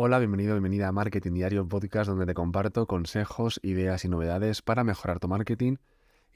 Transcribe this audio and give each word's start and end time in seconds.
Hola, 0.00 0.20
bienvenido, 0.20 0.54
bienvenida 0.54 0.86
a 0.86 0.92
Marketing 0.92 1.32
Diario, 1.32 1.66
podcast 1.66 2.08
donde 2.08 2.24
te 2.24 2.32
comparto 2.32 2.86
consejos, 2.86 3.58
ideas 3.64 4.04
y 4.04 4.08
novedades 4.08 4.62
para 4.62 4.84
mejorar 4.84 5.18
tu 5.18 5.26
marketing 5.26 5.78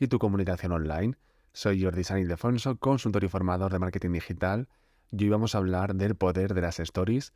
y 0.00 0.08
tu 0.08 0.18
comunicación 0.18 0.72
online. 0.72 1.15
Soy 1.52 1.80
Jordi 1.80 2.02
San 2.02 2.18
Ildefonso, 2.18 2.76
consultor 2.78 3.22
y 3.22 3.28
formador 3.28 3.70
de 3.70 3.78
marketing 3.78 4.10
digital, 4.10 4.68
y 5.12 5.22
hoy 5.22 5.30
vamos 5.30 5.54
a 5.54 5.58
hablar 5.58 5.94
del 5.94 6.17
poder 6.17 6.54
de 6.54 6.60
las 6.60 6.80
stories 6.80 7.33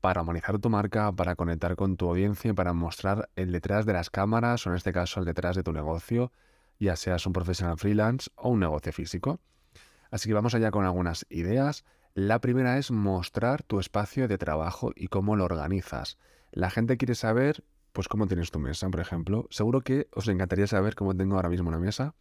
para 0.00 0.22
humanizar 0.22 0.58
tu 0.58 0.68
marca, 0.68 1.12
para 1.12 1.36
conectar 1.36 1.76
con 1.76 1.96
tu 1.96 2.08
audiencia 2.08 2.50
y 2.50 2.54
para 2.54 2.72
mostrar 2.72 3.30
el 3.36 3.52
detrás 3.52 3.86
de 3.86 3.92
las 3.92 4.10
cámaras 4.10 4.66
o 4.66 4.70
en 4.70 4.74
este 4.74 4.92
caso 4.92 5.20
el 5.20 5.26
detrás 5.26 5.54
de 5.54 5.62
tu 5.62 5.72
negocio, 5.72 6.32
ya 6.80 6.96
seas 6.96 7.24
un 7.24 7.32
profesional 7.32 7.78
freelance 7.78 8.30
o 8.34 8.48
un 8.48 8.58
negocio 8.58 8.92
físico. 8.92 9.38
Así 10.10 10.28
que 10.28 10.34
vamos 10.34 10.56
allá 10.56 10.72
con 10.72 10.84
algunas 10.84 11.24
ideas. 11.30 11.84
La 12.14 12.40
primera 12.40 12.78
es 12.78 12.90
mostrar 12.90 13.62
tu 13.62 13.78
espacio 13.78 14.28
de 14.28 14.38
trabajo 14.38 14.92
y 14.96 15.08
cómo 15.08 15.36
lo 15.36 15.44
organizas. 15.44 16.18
La 16.50 16.70
gente 16.70 16.96
quiere 16.96 17.14
saber, 17.14 17.64
pues, 17.92 18.08
cómo 18.08 18.26
tienes 18.26 18.50
tu 18.50 18.58
mesa, 18.58 18.88
por 18.88 19.00
ejemplo. 19.00 19.46
Seguro 19.50 19.82
que 19.82 20.08
os 20.12 20.26
encantaría 20.28 20.66
saber 20.66 20.94
cómo 20.94 21.16
tengo 21.16 21.36
ahora 21.36 21.48
mismo 21.48 21.68
una 21.68 21.78
mesa, 21.78 22.14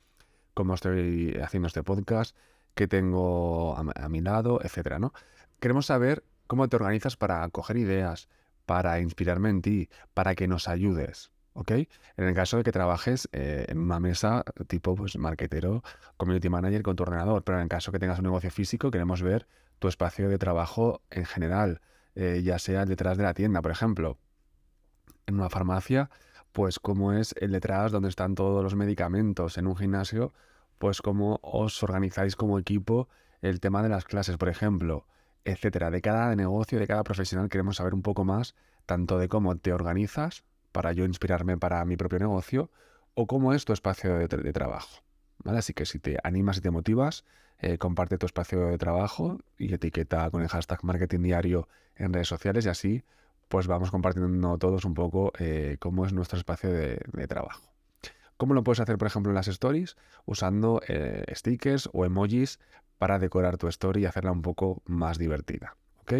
cómo 0.53 0.73
estoy 0.73 1.37
haciendo 1.41 1.67
este 1.67 1.83
podcast, 1.83 2.35
qué 2.75 2.87
tengo 2.87 3.75
a, 3.75 4.09
mi 4.09 4.21
lado, 4.21 4.59
etcétera, 4.61 4.99
¿no? 4.99 5.13
Queremos 5.59 5.87
saber 5.87 6.23
cómo 6.45 6.67
te 6.67 6.75
organizas 6.75 7.17
para 7.17 7.47
coger 7.49 7.77
ideas, 7.77 8.29
para 8.65 8.99
inspirarme 8.99 9.49
en 9.49 9.61
ti, 9.61 9.89
para 10.13 10.35
que 10.35 10.47
nos 10.47 10.67
ayudes. 10.67 11.31
¿ok? 11.53 11.71
En 11.71 12.27
el 12.27 12.35
caso 12.35 12.57
de 12.57 12.63
que 12.63 12.71
trabajes 12.71 13.27
eh, 13.31 13.65
en 13.67 13.79
una 13.79 13.99
mesa 13.99 14.43
tipo 14.67 14.93
pues, 14.95 15.17
marketero, 15.17 15.83
community 16.17 16.49
manager 16.49 16.83
con 16.83 16.95
tu 16.95 17.03
ordenador, 17.03 17.43
pero 17.43 17.57
en 17.57 17.63
el 17.63 17.69
caso 17.69 17.91
que 17.91 17.97
tengas 17.97 18.19
un 18.19 18.25
negocio 18.25 18.51
físico, 18.51 18.91
queremos 18.91 19.23
ver 19.23 19.47
tu 19.79 19.87
espacio 19.87 20.29
de 20.29 20.37
trabajo 20.37 21.01
en 21.09 21.25
general, 21.25 21.81
eh, 22.15 22.41
ya 22.43 22.59
sea 22.59 22.85
detrás 22.85 23.17
de 23.17 23.23
la 23.23 23.33
tienda, 23.33 23.61
por 23.61 23.71
ejemplo. 23.71 24.17
En 25.25 25.35
una 25.35 25.49
farmacia, 25.49 26.09
pues 26.51 26.79
cómo 26.79 27.13
es 27.13 27.35
el 27.39 27.51
detrás 27.51 27.91
donde 27.91 28.09
están 28.09 28.35
todos 28.35 28.63
los 28.63 28.75
medicamentos. 28.75 29.57
En 29.57 29.67
un 29.67 29.75
gimnasio, 29.75 30.33
pues 30.77 31.01
cómo 31.01 31.39
os 31.41 31.83
organizáis 31.83 32.35
como 32.35 32.59
equipo 32.59 33.09
el 33.41 33.59
tema 33.59 33.83
de 33.83 33.89
las 33.89 34.05
clases, 34.05 34.37
por 34.37 34.49
ejemplo, 34.49 35.05
etcétera. 35.45 35.91
De 35.91 36.01
cada 36.01 36.35
negocio, 36.35 36.79
de 36.79 36.87
cada 36.87 37.03
profesional 37.03 37.49
queremos 37.49 37.77
saber 37.77 37.93
un 37.93 38.01
poco 38.01 38.25
más, 38.25 38.55
tanto 38.85 39.17
de 39.17 39.27
cómo 39.27 39.55
te 39.57 39.73
organizas 39.73 40.43
para 40.71 40.93
yo 40.93 41.05
inspirarme 41.05 41.57
para 41.57 41.83
mi 41.85 41.97
propio 41.97 42.19
negocio 42.19 42.71
o 43.13 43.27
cómo 43.27 43.53
es 43.53 43.65
tu 43.65 43.73
espacio 43.73 44.17
de, 44.17 44.53
trabajo. 44.53 45.03
Así 45.45 45.73
que 45.73 45.85
si 45.85 45.99
te 45.99 46.17
animas 46.23 46.57
y 46.57 46.61
te 46.61 46.71
motivas, 46.71 47.25
eh, 47.59 47.77
comparte 47.79 48.19
tu 48.19 48.27
espacio 48.27 48.67
de 48.67 48.77
trabajo 48.77 49.39
y 49.57 49.73
etiqueta 49.73 50.29
con 50.29 50.43
el 50.43 50.47
hashtag 50.47 50.83
marketing 50.83 51.21
diario 51.21 51.67
en 51.95 52.13
redes 52.13 52.27
sociales 52.27 52.65
y 52.65 52.69
así 52.69 53.03
pues 53.47 53.65
vamos 53.65 53.89
compartiendo 53.89 54.57
todos 54.59 54.85
un 54.85 54.93
poco 54.93 55.33
eh, 55.39 55.77
cómo 55.79 56.05
es 56.05 56.13
nuestro 56.13 56.37
espacio 56.37 56.71
de, 56.71 56.99
trabajo. 57.27 57.71
¿Cómo 58.35 58.53
lo 58.53 58.63
puedes 58.63 58.81
hacer, 58.81 58.97
por 58.97 59.07
ejemplo, 59.07 59.31
en 59.31 59.35
las 59.35 59.47
stories? 59.47 59.95
Usando 60.25 60.81
eh, 60.87 61.23
stickers 61.33 61.89
o 61.93 62.05
emojis 62.05 62.59
para 62.99 63.17
decorar 63.17 63.57
tu 63.57 63.67
story 63.69 64.01
y 64.01 64.05
hacerla 64.05 64.31
un 64.31 64.41
poco 64.41 64.83
más 64.85 65.17
divertida. 65.17 65.77
¿ok? 66.01 66.13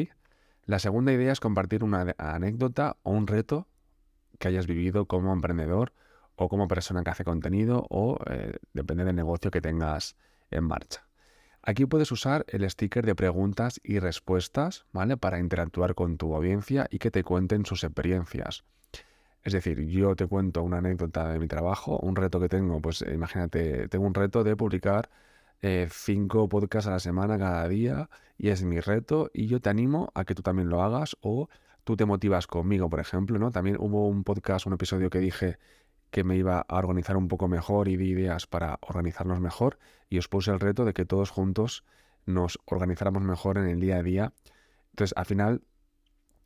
La 0.65 0.79
segunda 0.79 1.11
idea 1.11 1.31
es 1.31 1.39
compartir 1.39 1.83
una 1.83 2.15
anécdota 2.17 2.97
o 3.03 3.11
un 3.11 3.27
reto 3.27 3.67
que 4.39 4.47
hayas 4.47 4.65
vivido 4.65 5.05
como 5.05 5.33
emprendedor 5.33 5.93
o 6.35 6.49
como 6.49 6.67
persona 6.67 7.03
que 7.03 7.09
hace 7.09 7.23
contenido 7.25 7.85
o 7.89 8.19
depende 8.73 9.03
del 9.03 9.15
negocio 9.15 9.51
que 9.51 9.61
tengas 9.61 10.15
en 10.49 10.63
marcha. 10.63 11.06
Aquí 11.61 11.85
puedes 11.85 12.11
usar 12.11 12.45
el 12.47 12.69
sticker 12.69 13.05
de 13.05 13.15
preguntas 13.15 13.79
y 13.83 13.99
respuestas, 13.99 14.85
¿vale? 14.93 15.17
Para 15.17 15.39
interactuar 15.39 15.95
con 15.95 16.17
tu 16.17 16.33
audiencia 16.33 16.87
y 16.89 16.99
que 16.99 17.11
te 17.11 17.23
cuenten 17.23 17.65
sus 17.65 17.83
experiencias. 17.83 18.63
Es 19.43 19.53
decir, 19.53 19.85
yo 19.87 20.15
te 20.15 20.27
cuento 20.27 20.63
una 20.63 20.79
anécdota 20.79 21.29
de 21.29 21.39
mi 21.39 21.47
trabajo, 21.47 21.99
un 21.99 22.15
reto 22.15 22.39
que 22.39 22.49
tengo, 22.49 22.81
pues 22.81 23.01
imagínate, 23.01 23.87
tengo 23.87 24.05
un 24.05 24.13
reto 24.13 24.43
de 24.43 24.55
publicar 24.55 25.09
eh, 25.61 25.87
cinco 25.89 26.47
podcasts 26.49 26.87
a 26.87 26.91
la 26.91 26.99
semana 26.99 27.37
cada 27.37 27.67
día 27.67 28.09
y 28.37 28.49
es 28.49 28.63
mi 28.63 28.79
reto 28.79 29.31
y 29.33 29.47
yo 29.47 29.59
te 29.59 29.69
animo 29.69 30.11
a 30.13 30.25
que 30.25 30.35
tú 30.35 30.41
también 30.43 30.69
lo 30.69 30.83
hagas 30.83 31.17
o 31.21 31.49
tú 31.83 31.95
te 31.95 32.05
motivas 32.05 32.45
conmigo, 32.45 32.89
por 32.89 32.99
ejemplo, 32.99 33.39
¿no? 33.39 33.51
También 33.51 33.77
hubo 33.79 34.07
un 34.07 34.23
podcast, 34.23 34.67
un 34.67 34.73
episodio 34.73 35.09
que 35.09 35.19
dije 35.19 35.57
que 36.09 36.23
me 36.23 36.35
iba 36.35 36.65
a 36.67 36.77
organizar 36.77 37.17
un 37.17 37.27
poco 37.27 37.47
mejor 37.47 37.87
y 37.87 37.97
di 37.97 38.09
ideas 38.09 38.47
para 38.47 38.79
organizarnos 38.81 39.39
mejor 39.39 39.77
y 40.09 40.17
os 40.17 40.27
puse 40.27 40.51
el 40.51 40.59
reto 40.59 40.85
de 40.85 40.93
que 40.93 41.05
todos 41.05 41.29
juntos 41.29 41.83
nos 42.25 42.59
organizáramos 42.65 43.23
mejor 43.23 43.57
en 43.57 43.67
el 43.67 43.79
día 43.79 43.97
a 43.97 44.03
día. 44.03 44.33
Entonces, 44.91 45.13
al 45.17 45.25
final, 45.25 45.61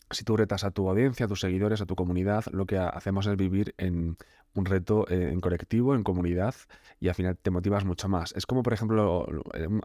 si 0.10 0.24
tú 0.24 0.38
retas 0.38 0.64
a 0.64 0.72
tu 0.72 0.90
audiencia, 0.90 1.26
a 1.26 1.30
tus 1.30 1.40
seguidores, 1.42 1.82
a 1.82 1.86
tu 1.86 1.96
comunidad, 1.96 2.46
lo 2.52 2.66
que 2.66 2.78
hacemos 2.78 3.28
es 3.28 3.36
vivir 3.36 3.74
en 3.78 4.18
un 4.54 4.66
reto 4.66 5.06
eh, 5.10 5.30
en 5.32 5.40
colectivo, 5.40 5.96
en 5.96 6.04
comunidad, 6.04 6.56
y 7.00 7.08
al 7.08 7.16
final 7.16 7.38
te 7.38 7.52
motivas 7.52 7.86
mucho 7.86 8.10
más. 8.10 8.34
Es 8.36 8.46
como, 8.46 8.64
por 8.64 8.74
ejemplo, 8.74 9.26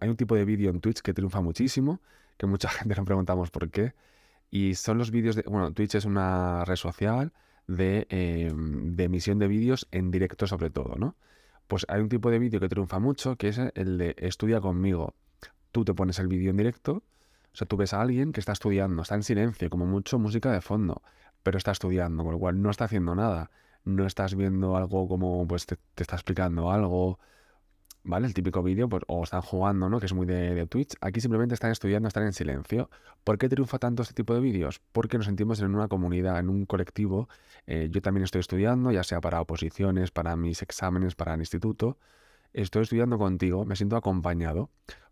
hay 0.01 0.09
un 0.09 0.17
tipo 0.17 0.35
de 0.35 0.45
vídeo 0.45 0.71
en 0.71 0.81
Twitch 0.81 1.01
que 1.01 1.15
triunfa 1.15 1.41
muchísimo, 1.41 2.01
que 2.37 2.47
mucha 2.47 2.69
gente 2.71 2.95
nos 2.95 3.07
preguntamos 3.07 3.51
por 3.51 3.71
qué, 3.71 3.95
y 4.51 4.75
son 4.75 4.99
los 4.99 5.11
vídeos 5.11 5.37
de. 5.37 5.43
Bueno, 5.43 5.73
Twitch 5.73 5.95
es 5.95 6.05
una 6.05 6.65
red 6.65 6.77
social 6.77 7.33
de, 7.66 8.06
em, 8.10 8.97
de 8.97 9.04
emisión 9.04 9.38
de 9.38 9.49
vídeos 9.49 9.88
en 9.91 10.10
directo, 10.10 10.47
sobre 10.47 10.71
todo, 10.71 10.97
¿no? 10.97 11.16
Pues 11.69 11.84
hay 11.88 12.00
un 12.00 12.09
tipo 12.09 12.31
de 12.31 12.38
vídeo 12.38 12.60
que 12.60 12.69
triunfa 12.69 12.99
mucho, 12.99 13.37
que 13.37 13.49
es 13.49 13.59
el 13.75 13.99
de 13.99 14.15
estudia 14.19 14.60
conmigo. 14.60 15.15
Tú 15.72 15.84
te 15.84 15.94
pones 15.94 16.19
el 16.19 16.28
vídeo 16.28 16.50
en 16.50 16.56
directo, 16.56 17.03
o 17.53 17.56
sea, 17.56 17.66
tú 17.66 17.77
ves 17.77 17.94
a 17.94 18.03
alguien 18.03 18.32
que 18.32 18.41
está 18.41 18.53
estudiando, 18.53 19.03
está 19.03 19.15
en 19.15 19.22
silencio, 19.22 19.71
como 19.71 19.87
mucho 19.87 20.19
música 20.19 20.53
de 20.53 20.60
fondo, 20.60 21.03
pero 21.43 21.59
está 21.59 21.72
estudiando, 21.72 22.22
con 22.22 22.32
lo 22.32 22.38
cual 22.38 22.60
no 22.62 22.71
está 22.71 22.84
haciendo 22.84 23.15
nada. 23.15 23.50
No 23.84 24.06
estás 24.06 24.34
viendo 24.34 24.77
algo 24.77 25.09
como, 25.09 25.47
pues 25.47 25.66
te 25.66 25.78
está 25.97 26.16
explicando 26.16 26.71
algo, 26.71 27.19
¿vale? 28.06 28.27
El 28.27 28.34
típico 28.34 28.62
vídeo, 28.62 28.89
pues, 28.89 29.03
o 29.09 29.25
están 29.25 29.43
jugando, 29.43 29.89
¿no? 29.89 30.00
Que 30.00 30.06
es 30.06 30.15
muy 30.15 30.27
de, 30.27 30.67
Twitch. 30.67 30.94
Aquí 31.00 31.21
simplemente 31.21 31.55
están 31.55 31.72
estudiando, 31.72 32.09
están 32.09 32.25
en 32.25 32.33
silencio. 32.33 32.89
¿Por 33.25 33.37
qué 33.39 33.49
triunfa 33.49 33.78
tanto 33.78 34.03
este 34.03 34.15
tipo 34.15 34.34
de 34.34 34.41
vídeos? 34.41 34.81
Porque 34.93 35.19
nos 35.19 35.27
sentimos 35.27 35.61
en 35.61 35.75
una 35.75 35.89
comunidad, 35.89 36.39
en 36.39 36.49
un 36.49 36.65
colectivo. 36.65 37.28
Eh, 37.66 37.89
yo 37.91 38.00
también 38.00 38.25
estoy 38.25 38.41
estudiando, 38.41 38.91
ya 38.93 39.03
sea 39.03 39.21
para 39.21 39.41
oposiciones, 39.41 40.11
para 40.11 40.37
mis 40.37 40.62
exámenes, 40.62 41.15
para 41.15 41.34
el 41.34 41.41
instituto. 41.41 41.99
Estoy 42.53 42.83
estudiando 42.83 43.19
contigo, 43.19 43.65
me 43.66 43.77
siento 43.77 43.97
acompañado. 43.97 44.71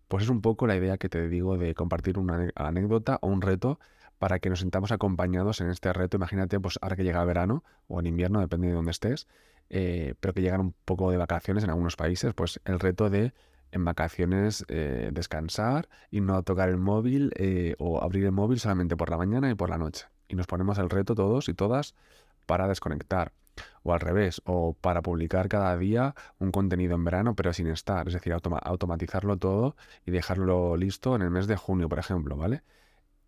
Pues 0.09 0.25
es 0.25 0.31
un 0.31 0.41
poco 0.41 0.67
la 0.67 0.77
idea 0.77 0.97
que 0.97 1.09
te 1.09 1.29
digo 1.29 1.59
de 1.59 1.75
compartir 1.75 2.19
una 2.19 2.51
anécdota 2.55 3.19
o 3.23 3.29
un 3.29 3.43
reto 3.43 3.81
para 4.19 4.39
que 4.39 4.49
nos 4.49 4.61
sintamos 4.61 4.93
acompañados 4.93 5.61
en 5.61 5.69
este 5.69 5.93
reto. 5.93 6.17
Imagínate, 6.17 6.61
pues 6.61 6.79
ahora 6.81 6.97
que 6.97 7.05
llega 7.05 7.25
verano 7.25 7.65
o 7.89 8.01
en 8.01 8.07
invierno, 8.07 8.41
depende 8.41 8.69
de 8.69 8.75
dónde 8.75 8.93
estés, 8.93 9.27
eh, 9.71 10.15
pero 10.21 10.35
que 10.35 10.43
llegan 10.43 10.61
un 10.61 10.75
poco 10.85 11.11
de 11.11 11.17
vacaciones 11.17 11.65
en 11.65 11.71
algunos 11.71 11.97
países, 11.97 12.35
pues 12.35 12.61
el 12.65 12.81
reto 12.81 13.11
de 13.11 13.33
en 13.75 13.85
vacaciones 13.85 14.65
eh, 14.69 15.11
descansar 15.13 15.89
y 16.11 16.21
no 16.21 16.43
tocar 16.45 16.69
el 16.69 16.77
móvil 16.77 17.33
eh, 17.37 17.75
o 17.79 18.03
abrir 18.03 18.25
el 18.25 18.33
móvil 18.33 18.61
solamente 18.61 18.97
por 18.97 19.11
la 19.11 19.17
mañana 19.17 19.51
y 19.51 19.55
por 19.55 19.69
la 19.69 19.79
noche. 19.79 20.07
Y 20.29 20.37
nos 20.37 20.47
ponemos 20.47 20.79
el 20.79 20.89
reto 20.89 21.15
todos 21.15 21.49
y 21.49 21.55
todas 21.55 21.95
para 22.47 22.69
desconectar. 22.69 23.33
O 23.83 23.93
al 23.93 24.01
revés, 24.01 24.41
o 24.45 24.75
para 24.81 25.03
publicar 25.03 25.49
cada 25.49 25.77
día 25.77 26.15
un 26.39 26.51
contenido 26.51 26.95
en 26.95 27.05
verano 27.05 27.35
pero 27.35 27.53
sin 27.53 27.67
estar, 27.69 28.07
es 28.09 28.15
decir, 28.15 28.33
automatizarlo 28.33 29.37
todo 29.37 29.77
y 30.07 30.11
dejarlo 30.11 30.77
listo 30.77 31.15
en 31.17 31.23
el 31.23 31.31
mes 31.31 31.47
de 31.47 31.57
junio, 31.57 31.89
por 31.89 31.99
ejemplo, 31.99 32.37
¿vale? 32.37 32.63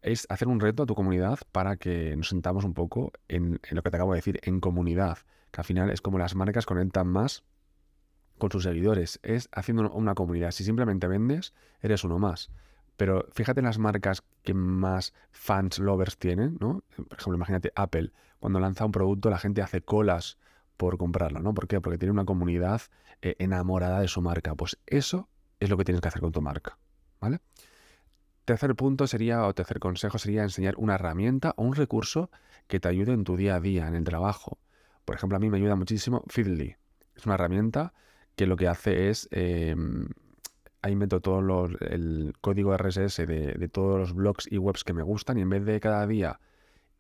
Es 0.03 0.27
hacer 0.31 0.49
un 0.49 0.61
reto 0.61 0.85
a 0.85 0.87
tu 0.87 0.95
comunidad 0.95 1.41
para 1.53 1.77
que 1.77 2.17
nos 2.17 2.29
sentamos 2.29 2.65
un 2.65 2.75
poco 2.75 3.13
en 3.29 3.61
lo 3.71 3.83
que 3.83 3.91
te 3.91 3.97
acabo 3.97 4.13
de 4.13 4.19
decir, 4.19 4.41
en 4.43 4.61
comunidad, 4.61 5.19
al 5.61 5.65
final 5.65 5.91
es 5.91 6.01
como 6.01 6.19
las 6.19 6.35
marcas 6.35 6.67
conectan 6.67 7.09
más 7.09 7.45
con 8.39 8.51
sus 8.51 8.65
seguidores, 8.65 9.19
es 9.23 9.49
haciendo 9.53 9.91
una 9.91 10.15
comunidad. 10.15 10.51
Si 10.51 10.65
simplemente 10.65 11.07
vendes, 11.07 11.55
eres 11.81 12.05
uno 12.05 12.19
más. 12.19 12.51
Pero 12.97 13.27
fíjate 13.33 13.61
en 13.61 13.67
las 13.67 13.79
marcas 13.79 14.23
que 14.43 14.55
más 14.55 15.13
fans 15.31 15.79
lovers 15.79 16.17
tienen, 16.19 16.57
¿no? 16.61 16.83
Por 16.97 17.19
ejemplo, 17.19 17.35
imagínate 17.35 17.73
Apple, 17.75 18.13
cuando 18.39 18.61
lanza 18.61 18.85
un 18.85 18.93
producto 18.93 19.31
la 19.31 19.39
gente 19.39 19.63
hace 19.63 19.83
colas 19.83 20.39
por 20.77 20.99
comprarlo, 20.99 21.41
¿no? 21.41 21.55
¿Por 21.55 21.69
qué? 21.69 21.81
Porque 21.81 21.99
tiene 21.99 22.13
una 22.13 22.25
comunidad 22.25 22.83
eh, 23.23 23.37
enamorada 23.39 24.01
de 24.01 24.09
su 24.09 24.23
marca. 24.23 24.55
Pues 24.55 24.79
eso 24.87 25.29
es 25.61 25.71
lo 25.71 25.77
que 25.77 25.85
tienes 25.85 26.01
que 26.01 26.09
hacer 26.09 26.21
con 26.21 26.33
tu 26.33 26.41
marca, 26.41 26.79
¿vale? 27.21 27.41
Tercer 28.45 28.75
punto 28.77 29.07
sería, 29.07 29.45
o 29.47 29.55
tercer 29.55 29.81
consejo 29.81 30.19
sería 30.19 30.43
enseñar 30.43 30.75
una 30.77 30.95
herramienta 30.95 31.55
o 31.57 31.65
un 31.65 31.75
recurso 31.75 32.31
que 32.69 32.81
te 32.81 32.89
ayude 32.89 33.13
en 33.13 33.25
tu 33.25 33.37
día 33.37 33.57
a 33.57 33.61
día, 33.61 33.89
en 33.89 33.95
el 33.95 34.05
trabajo. 34.05 34.59
Por 35.07 35.15
ejemplo, 35.15 35.37
a 35.37 35.39
mí 35.39 35.49
me 35.49 35.57
ayuda 35.57 35.77
muchísimo 35.77 36.25
Feedly. 36.29 36.77
Es 37.15 37.25
una 37.25 37.37
herramienta 37.37 37.95
que 38.35 38.47
lo 38.47 38.57
que 38.57 38.69
hace 38.69 39.09
es, 39.09 39.29
em, 39.31 40.09
ahí 40.83 40.97
meto 40.97 41.21
todo 41.21 41.67
el 41.81 42.35
código 42.41 42.75
RSS 42.75 43.25
de, 43.27 43.69
todos 43.69 43.99
los 43.99 44.13
blogs 44.13 44.51
y 44.51 44.59
webs 44.59 44.85
que 44.85 44.93
me 44.93 45.03
gustan 45.03 45.39
y 45.39 45.43
en 45.43 45.49
vez 45.49 45.65
de 45.65 45.81
cada 45.81 46.07
día 46.07 46.41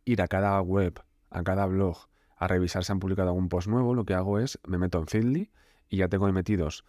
ir 0.04 0.22
a 0.22 0.28
cada 0.28 0.60
web, 0.60 1.02
a 1.30 1.42
cada 1.42 1.66
blog, 1.66 2.08
a 2.36 2.46
revisar 2.46 2.84
si 2.84 2.92
han 2.92 3.00
publicado 3.00 3.28
algún 3.30 3.48
post 3.48 3.68
nuevo, 3.68 3.94
lo 3.94 4.04
que 4.04 4.14
hago 4.14 4.38
es 4.38 4.58
me 4.66 4.78
meto 4.78 4.98
en 4.98 5.08
Feedly 5.08 5.50
y 5.88 5.98
ya 5.98 6.08
tengo 6.08 6.26
ahí 6.26 6.32
metidos 6.32 6.84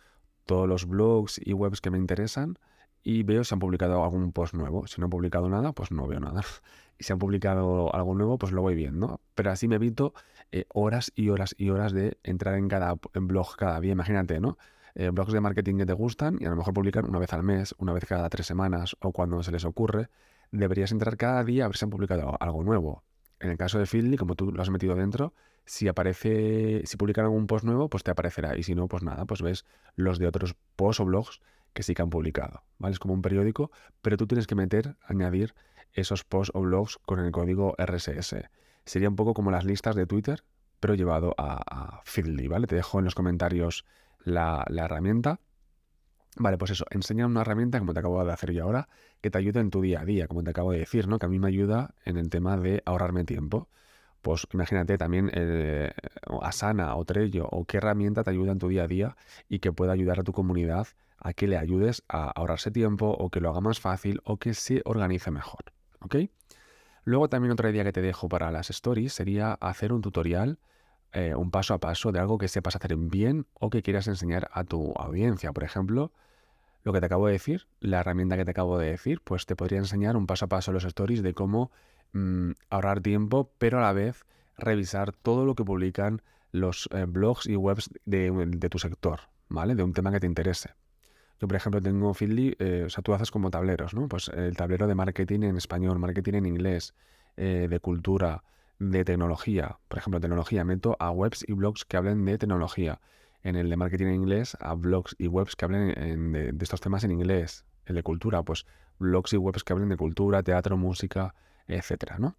todos 0.46 0.69
los 0.69 0.86
blogs 0.88 1.42
y 1.44 1.54
webs 1.54 1.81
que 1.81 1.90
me 1.90 1.98
interesan 1.98 2.60
y 3.04 3.24
veo 3.24 3.44
si 3.44 3.56
han 3.56 3.60
publicado 3.60 4.04
algún 4.04 4.34
post 4.34 4.54
nuevo. 4.54 4.86
Si 4.86 5.00
no 5.00 5.06
han 5.06 5.10
publicado 5.10 5.50
nada, 5.50 5.72
pues 5.74 5.92
no 5.92 6.08
veo 6.08 6.19
nada. 6.19 6.42
Y 7.00 7.04
si 7.04 7.14
han 7.14 7.19
publicado 7.19 7.94
algo 7.94 8.16
nuevo, 8.16 8.40
pues 8.40 8.52
lo 8.52 8.64
voy 8.64 8.74
viendo. 8.74 9.22
Pero 9.36 9.52
así 9.52 9.68
me 9.68 9.75
evito 9.75 10.16
eh, 10.52 10.66
horas 10.70 11.12
y 11.16 11.30
horas 11.30 11.56
y 11.58 11.70
horas 11.70 11.94
de 11.94 12.18
entrar 12.24 12.56
en 12.56 12.68
cada 12.68 12.96
blog 13.14 13.56
cada 13.56 13.80
día. 13.80 13.92
Imagínate, 13.92 14.40
¿no? 14.40 14.58
Eh, 14.96 15.10
blogs 15.10 15.32
de 15.32 15.42
marketing 15.42 15.78
que 15.78 15.86
te 15.86 15.94
gustan 15.94 16.38
y 16.40 16.46
a 16.46 16.50
lo 16.50 16.56
mejor 16.56 16.74
publican 16.74 17.06
una 17.06 17.20
vez 17.20 17.32
al 17.34 17.44
mes, 17.44 17.76
una 17.78 17.94
vez 17.94 18.06
cada 18.06 18.30
tres 18.30 18.48
semanas 18.48 18.96
o 19.00 19.12
cuando 19.12 19.44
se 19.44 19.52
les 19.52 19.66
ocurre. 19.66 20.10
Deberías 20.52 20.92
entrar 20.92 21.18
cada 21.18 21.44
día 21.44 21.66
a 21.66 21.68
ver 21.68 21.78
si 21.78 21.86
han 21.86 21.92
publicado 21.92 22.36
algo 22.40 22.64
nuevo. 22.64 23.04
En 23.40 23.52
el 23.52 23.58
caso 23.58 23.78
de 23.78 23.86
Feedly, 23.86 24.18
como 24.18 24.36
tú 24.36 24.52
lo 24.52 24.62
has 24.62 24.70
metido 24.72 24.96
dentro, 24.96 25.34
si 25.66 25.88
aparece, 25.88 26.82
si 26.86 26.98
publican 26.98 27.26
algún 27.26 27.46
post 27.46 27.66
nuevo, 27.66 27.90
pues 27.90 28.04
te 28.04 28.10
aparecerá. 28.10 28.58
Y 28.58 28.64
si 28.64 28.74
no, 28.74 28.88
pues 28.88 29.04
nada, 29.04 29.26
pues 29.26 29.42
ves 29.42 29.66
los 29.96 30.18
de 30.18 30.26
otros 30.26 30.56
posts 30.76 31.02
o 31.02 31.06
blogs 31.06 31.42
que 31.74 31.84
sí 31.84 31.94
que 31.94 32.02
han 32.02 32.10
publicado. 32.10 32.64
¿vale? 32.80 32.94
Es 32.94 33.00
como 33.00 33.14
un 33.14 33.22
periódico, 33.22 33.70
pero 34.02 34.18
tú 34.18 34.26
tienes 34.26 34.48
que 34.48 34.56
meter, 34.56 34.96
añadir 35.04 35.54
esos 35.94 36.24
posts 36.24 36.52
o 36.56 36.62
blogs 36.62 36.98
con 37.06 37.20
el 37.20 37.32
código 37.32 37.76
RSS. 37.78 38.36
Sería 38.88 39.10
un 39.10 39.16
poco 39.16 39.34
como 39.34 39.51
las 39.51 39.66
listas 39.66 39.95
de 39.95 40.07
Twitter, 40.07 40.44
pero 40.80 40.95
llevado 40.95 41.36
a, 41.38 41.62
a 41.69 42.04
¿vale? 42.50 42.68
Te 42.68 42.75
dejo 42.75 43.00
en 43.00 43.06
los 43.06 43.16
comentarios 43.16 43.86
la, 44.24 44.66
herramienta. 44.69 45.39
Vale, 46.38 46.57
pues 46.57 46.72
eso, 46.72 46.86
enseña 46.92 47.25
una 47.25 47.42
herramienta, 47.42 47.80
como 47.80 47.94
te 47.94 48.00
acabo 48.00 48.24
de 48.24 48.31
hacer 48.31 48.51
yo 48.54 48.63
ahora, 48.63 48.88
que 49.22 49.31
te 49.31 49.39
ayude 49.39 49.60
en 49.60 49.72
tu 49.72 49.81
día 49.81 50.01
a 50.01 50.06
día, 50.06 50.28
como 50.28 50.44
te 50.44 50.51
acabo 50.51 50.72
de 50.72 50.80
decir, 50.80 51.07
¿no? 51.07 51.19
Que 51.19 51.25
a 51.25 51.30
mí 51.30 51.39
me 51.39 51.48
ayuda 51.48 51.95
en 52.06 52.18
el 52.18 52.30
tema 52.30 52.57
de 52.57 52.84
ahorrarme 52.86 53.25
tiempo. 53.25 53.69
Pues 54.22 54.48
imagínate 54.54 54.98
también 54.98 55.31
eh, 55.33 55.92
Asana 56.42 56.95
o 56.95 57.06
Trello 57.06 57.48
o 57.50 57.66
qué 57.66 57.78
herramienta 57.78 58.24
te 58.24 58.31
ayuda 58.31 58.51
en 58.51 58.60
tu 58.60 58.68
día 58.68 58.83
a 58.83 58.88
día 58.88 59.18
y 59.50 59.60
que 59.60 59.72
pueda 59.72 59.94
ayudar 59.94 60.19
a 60.19 60.24
tu 60.24 60.31
comunidad 60.31 60.88
a 61.18 61.33
que 61.33 61.48
le 61.48 61.57
ayudes 61.57 62.04
a 62.07 62.31
ahorrarse 62.31 62.72
tiempo 62.72 63.07
o 63.07 63.30
que 63.30 63.42
lo 63.42 63.50
haga 63.50 63.62
más 63.62 63.80
fácil 63.80 64.22
o 64.24 64.38
que 64.38 64.54
se 64.54 64.81
organice 64.86 65.31
mejor. 65.31 65.74
¿Ok? 66.00 66.16
Luego 67.07 67.30
también 67.30 67.54
otra 67.54 67.69
idea 67.69 67.86
que 67.86 67.94
te 67.94 68.01
dejo 68.01 68.27
para 68.27 68.51
las 68.51 68.69
stories 68.69 69.13
sería 69.13 69.54
hacer 69.54 69.94
un 69.94 70.01
tutorial, 70.01 70.59
eh, 71.13 71.36
un 71.36 71.51
paso 71.51 71.74
a 71.74 71.80
paso 71.80 72.12
de 72.12 72.19
algo 72.19 72.38
que 72.38 72.50
sepas 72.50 72.75
hacer 72.75 72.98
bien 72.98 73.45
o 73.54 73.69
que 73.69 73.81
quieras 73.81 74.09
enseñar 74.09 74.50
a 74.51 74.65
tu 74.65 74.92
audiencia. 74.92 75.54
Por 75.54 75.63
ejemplo, 75.63 76.12
lo 76.83 76.92
que 76.92 77.00
te 77.00 77.06
acabo 77.06 77.27
de 77.27 77.31
decir, 77.31 77.65
la 77.80 78.01
herramienta 78.01 78.36
que 78.36 78.44
te 78.44 78.51
acabo 78.51 78.77
de 78.77 78.92
decir, 78.92 79.21
pues 79.24 79.45
te 79.45 79.56
podría 79.56 79.80
enseñar 79.80 80.18
un 80.18 80.27
paso 80.27 80.44
a 80.44 80.48
paso 80.50 80.74
los 80.74 80.83
stories 80.83 81.24
de 81.24 81.33
cómo 81.33 81.71
mm, 82.12 82.51
ahorrar 82.69 83.00
tiempo, 83.00 83.54
pero 83.57 83.77
a 83.77 83.83
la 83.83 83.94
vez 83.94 84.25
revisar 84.57 85.13
todo 85.13 85.45
lo 85.45 85.56
que 85.56 85.63
publican 85.63 86.21
los 86.51 86.89
eh, 86.92 87.06
blogs 87.07 87.45
y 87.45 87.56
webs 87.56 87.89
de, 88.04 88.31
de 88.50 88.69
tu 88.69 88.80
sector, 88.80 89.21
¿vale? 89.48 89.75
De 89.75 89.83
un 89.83 89.94
tema 89.94 90.12
que 90.12 90.19
te 90.19 90.27
interese. 90.27 90.71
Yo, 91.39 91.48
por 91.48 91.56
ejemplo, 91.56 91.81
tengo 91.81 92.13
Feedly, 92.13 92.56
eh, 92.57 92.84
o 92.88 92.89
sea, 92.89 93.04
tú 93.04 93.13
haces 93.13 93.30
como 93.30 93.51
tableros, 93.51 93.94
¿no? 93.94 94.07
Pues 94.07 94.30
el 94.30 94.56
tablero 94.57 94.88
de 94.88 94.95
marketing 94.95 95.44
en 95.44 95.57
español, 95.57 96.00
marketing 96.00 96.34
en 96.34 96.45
inglés, 96.48 96.95
eh, 97.36 97.68
de 97.69 97.80
cultura, 97.80 98.44
de 98.80 99.06
tecnología. 99.06 99.78
Por 99.88 100.00
ejemplo, 100.00 100.19
tecnología, 100.19 100.63
meto 100.63 100.98
a 101.00 101.12
webs 101.12 101.45
y 101.48 101.54
blogs 101.54 101.86
que 101.86 101.98
hablen 101.98 102.25
de 102.25 102.38
tecnología. 102.39 103.00
En 103.44 103.56
el 103.56 103.69
de 103.69 103.78
marketing 103.78 104.07
en 104.07 104.16
inglés, 104.16 104.57
a 104.60 104.74
blogs 104.74 105.16
y 105.19 105.28
webs 105.28 105.56
que 105.56 105.66
hablen 105.66 106.34
de, 106.34 106.56
estos 106.60 106.81
temas 106.81 107.04
en 107.04 107.12
inglés. 107.12 107.66
El 107.86 107.95
de 107.95 108.04
cultura, 108.04 108.42
pues 108.42 108.66
blogs 108.98 109.31
y 109.33 109.38
webs 109.38 109.63
que 109.63 109.74
hablen 109.74 109.90
de 109.90 109.98
cultura, 109.98 110.42
teatro, 110.42 110.75
música, 110.75 111.36
etcétera, 111.68 112.18
¿no? 112.18 112.36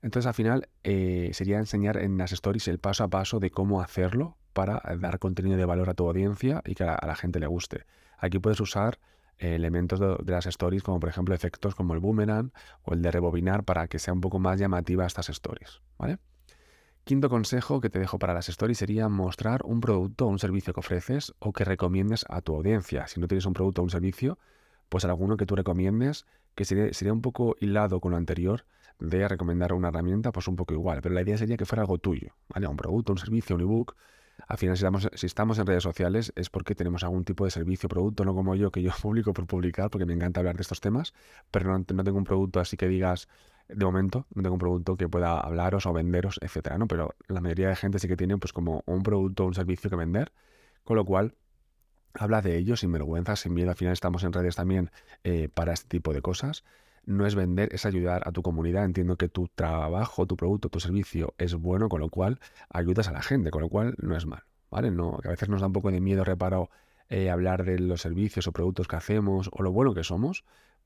Entonces, 0.00 0.26
al 0.26 0.34
final, 0.34 0.68
eh, 0.84 1.30
sería 1.34 1.58
enseñar 1.58 1.98
en 1.98 2.16
las 2.16 2.32
stories 2.32 2.66
el 2.68 2.78
paso 2.78 3.04
a 3.04 3.08
paso 3.08 3.40
de 3.40 3.50
cómo 3.50 3.82
hacerlo 3.82 4.37
para 4.52 4.82
dar 4.98 5.18
contenido 5.18 5.56
de 5.56 5.64
valor 5.64 5.90
a 5.90 5.94
tu 5.94 6.06
audiencia 6.08 6.62
y 6.64 6.74
que 6.74 6.84
a 6.84 7.06
la 7.06 7.16
gente 7.16 7.40
le 7.40 7.46
guste. 7.46 7.84
Aquí 8.18 8.38
puedes 8.38 8.60
usar 8.60 8.98
eh, 9.38 9.54
elementos 9.54 10.00
de, 10.00 10.32
las 10.32 10.46
stories, 10.46 10.82
como 10.82 10.98
por 10.98 11.08
ejemplo 11.08 11.34
efectos 11.34 11.74
como 11.74 11.94
el 11.94 12.00
boomerang 12.00 12.50
o 12.82 12.94
el 12.94 13.02
de 13.02 13.10
rebobinar 13.12 13.64
para 13.64 13.86
que 13.86 14.00
sea 14.00 14.12
un 14.12 14.20
poco 14.20 14.40
más 14.40 14.58
llamativa 14.58 15.06
estas 15.06 15.28
stories. 15.28 15.80
¿vale? 15.96 16.18
Quinto 17.04 17.28
consejo 17.28 17.80
que 17.80 17.88
te 17.88 18.00
dejo 18.00 18.18
para 18.18 18.34
las 18.34 18.48
stories 18.48 18.78
sería 18.78 19.08
mostrar 19.08 19.62
un 19.64 19.80
producto 19.80 20.26
o 20.26 20.28
un 20.28 20.40
servicio 20.40 20.74
que 20.74 20.80
ofreces 20.80 21.34
o 21.38 21.52
que 21.52 21.64
recomiendes 21.64 22.24
a 22.28 22.40
tu 22.40 22.56
audiencia. 22.56 23.06
Si 23.06 23.20
no 23.20 23.28
tienes 23.28 23.46
un 23.46 23.54
producto 23.54 23.80
o 23.80 23.84
un 23.84 23.90
servicio, 23.90 24.38
pues 24.88 25.04
alguno 25.04 25.36
que 25.36 25.46
tú 25.46 25.54
recomiendes 25.54 26.26
que 26.56 26.64
sería, 26.64 26.92
sería 26.92 27.12
un 27.12 27.22
poco 27.22 27.56
hilado 27.60 28.00
con 28.00 28.10
lo 28.10 28.16
anterior 28.16 28.66
de 28.98 29.28
recomendar 29.28 29.72
una 29.72 29.88
herramienta, 29.88 30.32
pues 30.32 30.48
un 30.48 30.56
poco 30.56 30.74
igual. 30.74 31.00
Pero 31.00 31.14
la 31.14 31.22
idea 31.22 31.38
sería 31.38 31.56
que 31.56 31.64
fuera 31.64 31.82
algo 31.82 31.98
tuyo, 31.98 32.34
¿vale? 32.48 32.66
Un 32.66 32.76
producto, 32.76 33.12
un 33.12 33.18
servicio, 33.18 33.54
un 33.54 33.62
ebook 33.62 33.94
al 34.48 34.56
final, 34.56 34.78
si 35.14 35.26
estamos, 35.26 35.58
en 35.58 35.66
redes 35.66 35.82
sociales 35.82 36.32
es 36.34 36.48
porque 36.48 36.74
tenemos 36.74 37.04
algún 37.04 37.22
tipo 37.24 37.44
de 37.44 37.50
servicio 37.50 37.86
producto, 37.86 38.24
no 38.24 38.34
como 38.34 38.54
yo, 38.54 38.70
que 38.72 38.82
yo 38.82 38.90
publico 39.02 39.34
por 39.34 39.46
publicar, 39.46 39.90
porque 39.90 40.06
me 40.06 40.14
encanta 40.14 40.40
hablar 40.40 40.56
de 40.56 40.62
estos 40.62 40.80
temas, 40.80 41.12
pero 41.50 41.70
no, 41.70 41.84
tengo 41.84 42.16
un 42.16 42.24
producto 42.24 42.58
así 42.58 42.78
que 42.78 42.88
digas, 42.88 43.28
de 43.68 43.84
momento, 43.84 44.26
no 44.34 44.42
tengo 44.42 44.54
un 44.54 44.58
producto 44.58 44.96
que 44.96 45.06
pueda 45.06 45.38
hablaros 45.38 45.84
o 45.84 45.92
venderos, 45.92 46.38
etcétera, 46.40 46.78
¿no? 46.78 46.88
Pero 46.88 47.14
la 47.28 47.42
mayoría 47.42 47.68
de 47.68 47.76
gente 47.76 47.98
sí 47.98 48.08
que 48.08 48.16
tiene 48.16 48.38
pues 48.38 48.54
como 48.54 48.82
un 48.86 49.02
producto 49.02 49.44
o 49.44 49.48
un 49.48 49.54
servicio 49.54 49.90
que 49.90 49.96
vender, 49.96 50.32
con 50.82 50.96
lo 50.96 51.04
cual 51.04 51.34
habla 52.14 52.40
de 52.40 52.56
ello 52.56 52.74
sin 52.76 52.90
vergüenza, 52.90 53.36
sin 53.36 53.52
miedo. 53.52 53.68
Al 53.68 53.76
final 53.76 53.92
estamos 53.92 54.24
en 54.24 54.32
redes 54.32 54.56
también 54.56 54.90
eh, 55.24 55.50
para 55.52 55.74
este 55.74 55.88
tipo 55.88 56.14
de 56.14 56.22
cosas 56.22 56.64
no 57.08 57.26
es 57.26 57.34
vender, 57.34 57.70
es 57.72 57.86
ayudar 57.86 58.22
a 58.28 58.32
tu 58.32 58.42
comunidad. 58.42 58.84
Entiendo 58.84 59.16
que 59.16 59.28
tu 59.28 59.48
trabajo, 59.48 60.26
tu 60.26 60.36
producto, 60.36 60.68
tu 60.68 60.78
servicio 60.78 61.34
es 61.38 61.54
bueno, 61.54 61.88
con 61.88 62.00
lo 62.00 62.10
cual 62.10 62.38
ayudas 62.68 63.08
a 63.08 63.12
la 63.12 63.22
gente, 63.22 63.50
con 63.50 63.62
lo 63.62 63.70
cual 63.70 63.94
no 63.98 64.14
es 64.14 64.26
mal, 64.26 64.42
¿vale? 64.70 64.90
No, 64.90 65.18
que 65.22 65.28
a 65.28 65.30
veces 65.30 65.48
nos 65.48 65.62
da 65.62 65.68
un 65.68 65.72
poco 65.72 65.90
de 65.90 66.00
miedo, 66.00 66.22
reparo, 66.22 66.68
eh, 67.08 67.30
hablar 67.30 67.64
de 67.64 67.78
los 67.78 68.02
servicios 68.02 68.46
o 68.46 68.52
productos 68.52 68.88
que 68.88 68.96
hacemos 68.96 69.48
o 69.52 69.62
lo 69.62 69.72
bueno 69.72 69.94
que 69.94 70.04
somos, 70.04 70.44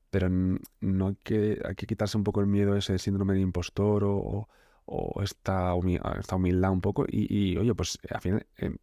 pero 0.09 0.29
no 0.29 1.07
hay 1.07 1.17
que, 1.23 1.61
hay 1.65 1.75
que 1.75 1.87
quitarse 1.87 2.17
un 2.17 2.23
poco 2.23 2.39
el 2.39 2.47
miedo 2.47 2.77
ese 2.77 2.97
síndrome 2.99 3.33
de 3.33 3.41
impostor 3.41 4.03
o, 4.05 4.47
esta, 5.21 5.73
humildad 5.73 6.71
un 6.71 6.81
poco 6.81 7.05
y, 7.07 7.57
oye, 7.57 7.75
pues 7.75 7.99
al 8.09 8.21
final 8.21 8.47
eh, 8.57 8.75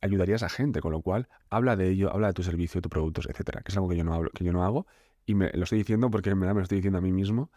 ayudarías 0.00 0.44
a 0.44 0.48
gente, 0.48 0.80
con 0.80 0.92
lo 0.92 1.00
cual 1.02 1.28
habla 1.50 1.74
de 1.76 1.88
ello, 1.90 2.12
habla 2.12 2.28
de 2.28 2.34
tu 2.34 2.44
servicio, 2.44 2.80
tus 2.80 2.90
productos, 2.90 3.26
etcétera, 3.28 3.62
que 3.62 3.72
es 3.72 3.76
algo 3.76 3.88
que 3.88 3.96
yo 3.96 4.04
no, 4.04 4.14
hablo, 4.14 4.30
que 4.30 4.44
yo 4.44 4.52
no 4.52 4.64
hago 4.64 4.86
y 5.26 5.34
me 5.34 5.50
lo 5.52 5.64
estoy 5.64 5.78
diciendo 5.78 6.10
porque 6.10 6.30
en 6.30 6.40
verdad 6.40 6.54
me 6.54 6.60
lo 6.60 6.64
estoy 6.64 6.76
diciendo 6.76 6.98
a 6.98 7.02
mí 7.02 7.12
mismo, 7.12 7.50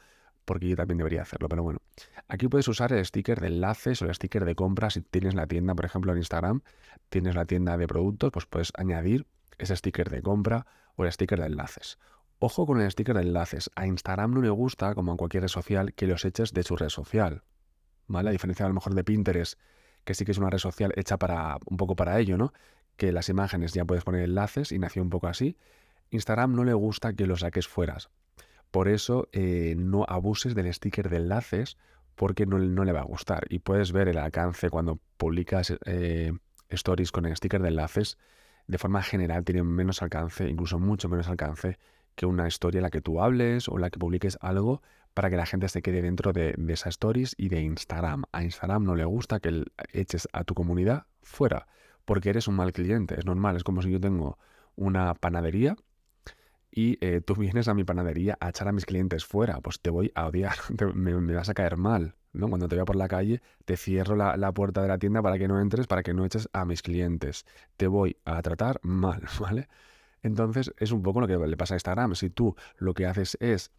porque 0.46 0.70
yo 0.70 0.76
también 0.76 0.98
debería 0.98 1.24
hacerlo. 1.24 1.50
Pero 1.50 1.64
bueno, 1.64 1.80
aquí 2.28 2.48
puedes 2.48 2.68
usar 2.68 2.94
el 2.94 3.06
sticker 3.06 3.42
de 3.42 3.48
enlaces 3.48 4.02
o 4.02 4.06
el 4.06 4.16
sticker 4.16 4.46
de 4.46 4.56
compra. 4.56 4.90
Si 4.90 5.02
tienes 5.02 5.36
la 5.36 5.46
tienda, 5.46 5.76
por 5.76 5.86
ejemplo, 5.86 6.12
en 6.14 6.20
Instagram, 6.20 6.62
tienes 7.10 7.36
la 7.36 7.46
tienda 7.46 7.78
de 7.78 7.88
productos, 7.88 8.32
pues 8.32 8.46
puedes 8.46 8.72
añadir 8.78 9.28
ese 9.58 9.76
sticker 9.76 10.10
de 10.10 10.22
compra 10.22 10.66
o 10.96 11.04
el 11.04 11.12
sticker 11.12 11.40
de 11.40 11.48
enlaces. 11.48 12.00
Ojo 12.40 12.66
con 12.66 12.80
el 12.80 12.90
sticker 12.90 13.16
de 13.16 13.24
enlaces. 13.24 13.70
A 13.76 13.88
Instagram 13.88 14.36
no 14.36 14.42
le 14.42 14.50
gusta, 14.50 14.94
como 14.96 15.12
a 15.12 15.18
cualquier 15.18 15.42
red 15.42 15.50
social, 15.50 15.94
que 15.94 16.08
los 16.08 16.24
eches 16.24 16.54
de 16.54 16.64
su 16.64 16.76
red 16.76 16.90
social. 16.90 17.44
¿Vale? 18.08 18.30
A 18.30 18.32
diferencia 18.32 18.66
a 18.66 18.70
lo 18.70 18.76
mejor 18.76 18.94
de 18.94 19.04
Pinterest, 19.04 19.60
que 20.06 20.14
sí 20.14 20.24
que 20.24 20.32
es 20.32 20.38
una 20.38 20.50
red 20.50 20.60
social 20.60 20.94
hecha 20.96 21.18
para 21.18 21.58
un 21.66 21.76
poco 21.78 21.96
para 21.96 22.20
ello, 22.20 22.38
¿no? 22.38 22.54
Que 22.96 23.12
las 23.12 23.28
imágenes 23.28 23.74
ya 23.74 23.84
puedes 23.84 24.06
poner 24.06 24.24
enlaces 24.24 24.72
y 24.72 24.80
nació 24.80 25.02
un 25.02 25.10
poco 25.10 25.28
así. 25.28 25.58
Instagram 26.12 26.56
no 26.56 26.64
le 26.64 26.74
gusta 26.74 27.14
que 27.14 27.28
lo 27.28 27.38
saques 27.38 27.68
fueras. 27.68 28.10
Por 28.72 28.88
eso 28.88 29.30
eh, 29.32 29.76
no 29.78 30.06
abuses 30.08 30.56
del 30.56 30.74
sticker 30.74 31.10
de 31.10 31.18
enlaces 31.18 31.78
porque 32.16 32.46
no, 32.46 32.58
le 32.58 32.92
va 32.92 33.02
a 33.02 33.06
gustar. 33.06 33.46
Y 33.50 33.60
puedes 33.60 33.92
ver 33.92 34.08
el 34.08 34.18
alcance 34.18 34.70
cuando 34.70 35.00
publicas 35.18 35.74
eh, 35.86 36.34
stories 36.70 37.12
con 37.12 37.26
el 37.26 37.36
sticker 37.36 37.62
de 37.62 37.70
enlaces. 37.70 38.18
De 38.68 38.78
forma 38.78 39.02
general 39.04 39.46
tiene 39.46 39.64
menos 39.64 40.02
alcance, 40.02 40.50
incluso 40.50 40.80
mucho 40.80 41.08
menos 41.10 41.28
alcance 41.28 41.78
que 42.16 42.26
una 42.26 42.48
historia 42.48 42.80
en 42.80 42.84
la 42.84 42.90
que 42.90 43.02
tú 43.02 43.22
hables 43.22 43.70
o 43.70 43.76
en 43.76 43.82
la 43.82 43.90
que 43.90 44.00
publiques 44.00 44.38
algo 44.42 44.82
para 45.14 45.30
que 45.30 45.38
la 45.38 45.46
gente 45.46 45.70
se 45.70 45.82
quede 45.82 46.02
dentro 46.02 46.34
de, 46.34 46.54
de 46.58 46.74
esas 46.74 46.96
stories 46.96 47.36
y 47.38 47.50
de 47.50 47.62
Instagram. 47.62 48.24
A 48.32 48.44
Instagram 48.44 48.84
no 48.84 48.96
le 48.96 49.06
gusta 49.06 49.40
que 49.40 49.64
eches 49.94 50.28
a 50.34 50.44
tu 50.44 50.54
comunidad 50.54 51.06
fuera 51.22 51.68
porque 52.08 52.30
eres 52.30 52.48
un 52.48 52.56
mal 52.56 52.74
cliente. 52.74 53.20
Es 53.20 53.26
normal, 53.26 53.58
es 53.58 53.64
como 53.64 53.82
si 53.82 53.92
yo 53.92 54.00
tengo 54.00 54.38
una 54.76 55.14
panadería 55.14 55.76
y 56.78 57.00
eh, 57.02 57.22
tú 57.22 57.34
vienes 57.34 57.68
a 57.70 57.74
mi 57.74 57.84
panadería 57.84 58.38
a 58.40 58.50
echar 58.50 58.68
a 58.68 58.72
mis 58.72 58.86
clientes 58.86 59.26
fuera, 59.26 59.60
pues 59.62 59.82
te 59.82 59.90
voy 59.90 60.12
a 60.14 60.28
odiar, 60.28 60.58
me, 60.94 61.34
vas 61.34 61.50
a 61.50 61.56
caer 61.56 61.76
mal. 61.76 62.14
¿no? 62.34 62.50
Cuando 62.50 62.68
te 62.68 62.76
vea 62.76 62.86
por 62.86 62.96
la 62.96 63.08
calle, 63.08 63.42
te 63.66 63.78
cierro 63.78 64.16
la, 64.16 64.52
puerta 64.52 64.84
de 64.84 64.88
la 64.88 65.00
tienda 65.00 65.24
para 65.24 65.40
que 65.40 65.48
no 65.48 65.60
entres, 65.60 65.88
para 65.88 66.04
que 66.04 66.14
no 66.14 66.24
eches 66.24 66.48
a 66.54 66.66
mis 66.66 66.84
clientes. 66.84 67.48
Te 67.78 67.88
voy 67.88 68.18
a 68.26 68.40
tratar 68.44 68.80
mal, 68.84 69.24
¿vale? 69.40 69.70
Entonces 70.22 70.72
es 70.78 70.92
un 70.92 71.02
poco 71.02 71.20
lo 71.20 71.28
que 71.28 71.36
le 71.36 71.58
pasa 71.58 71.74
a 71.74 71.78
Instagram. 71.78 72.14
Si 72.14 72.30
tú 72.30 72.56
lo 72.78 72.94
que 72.94 73.08
haces 73.08 73.40
es 73.42 73.72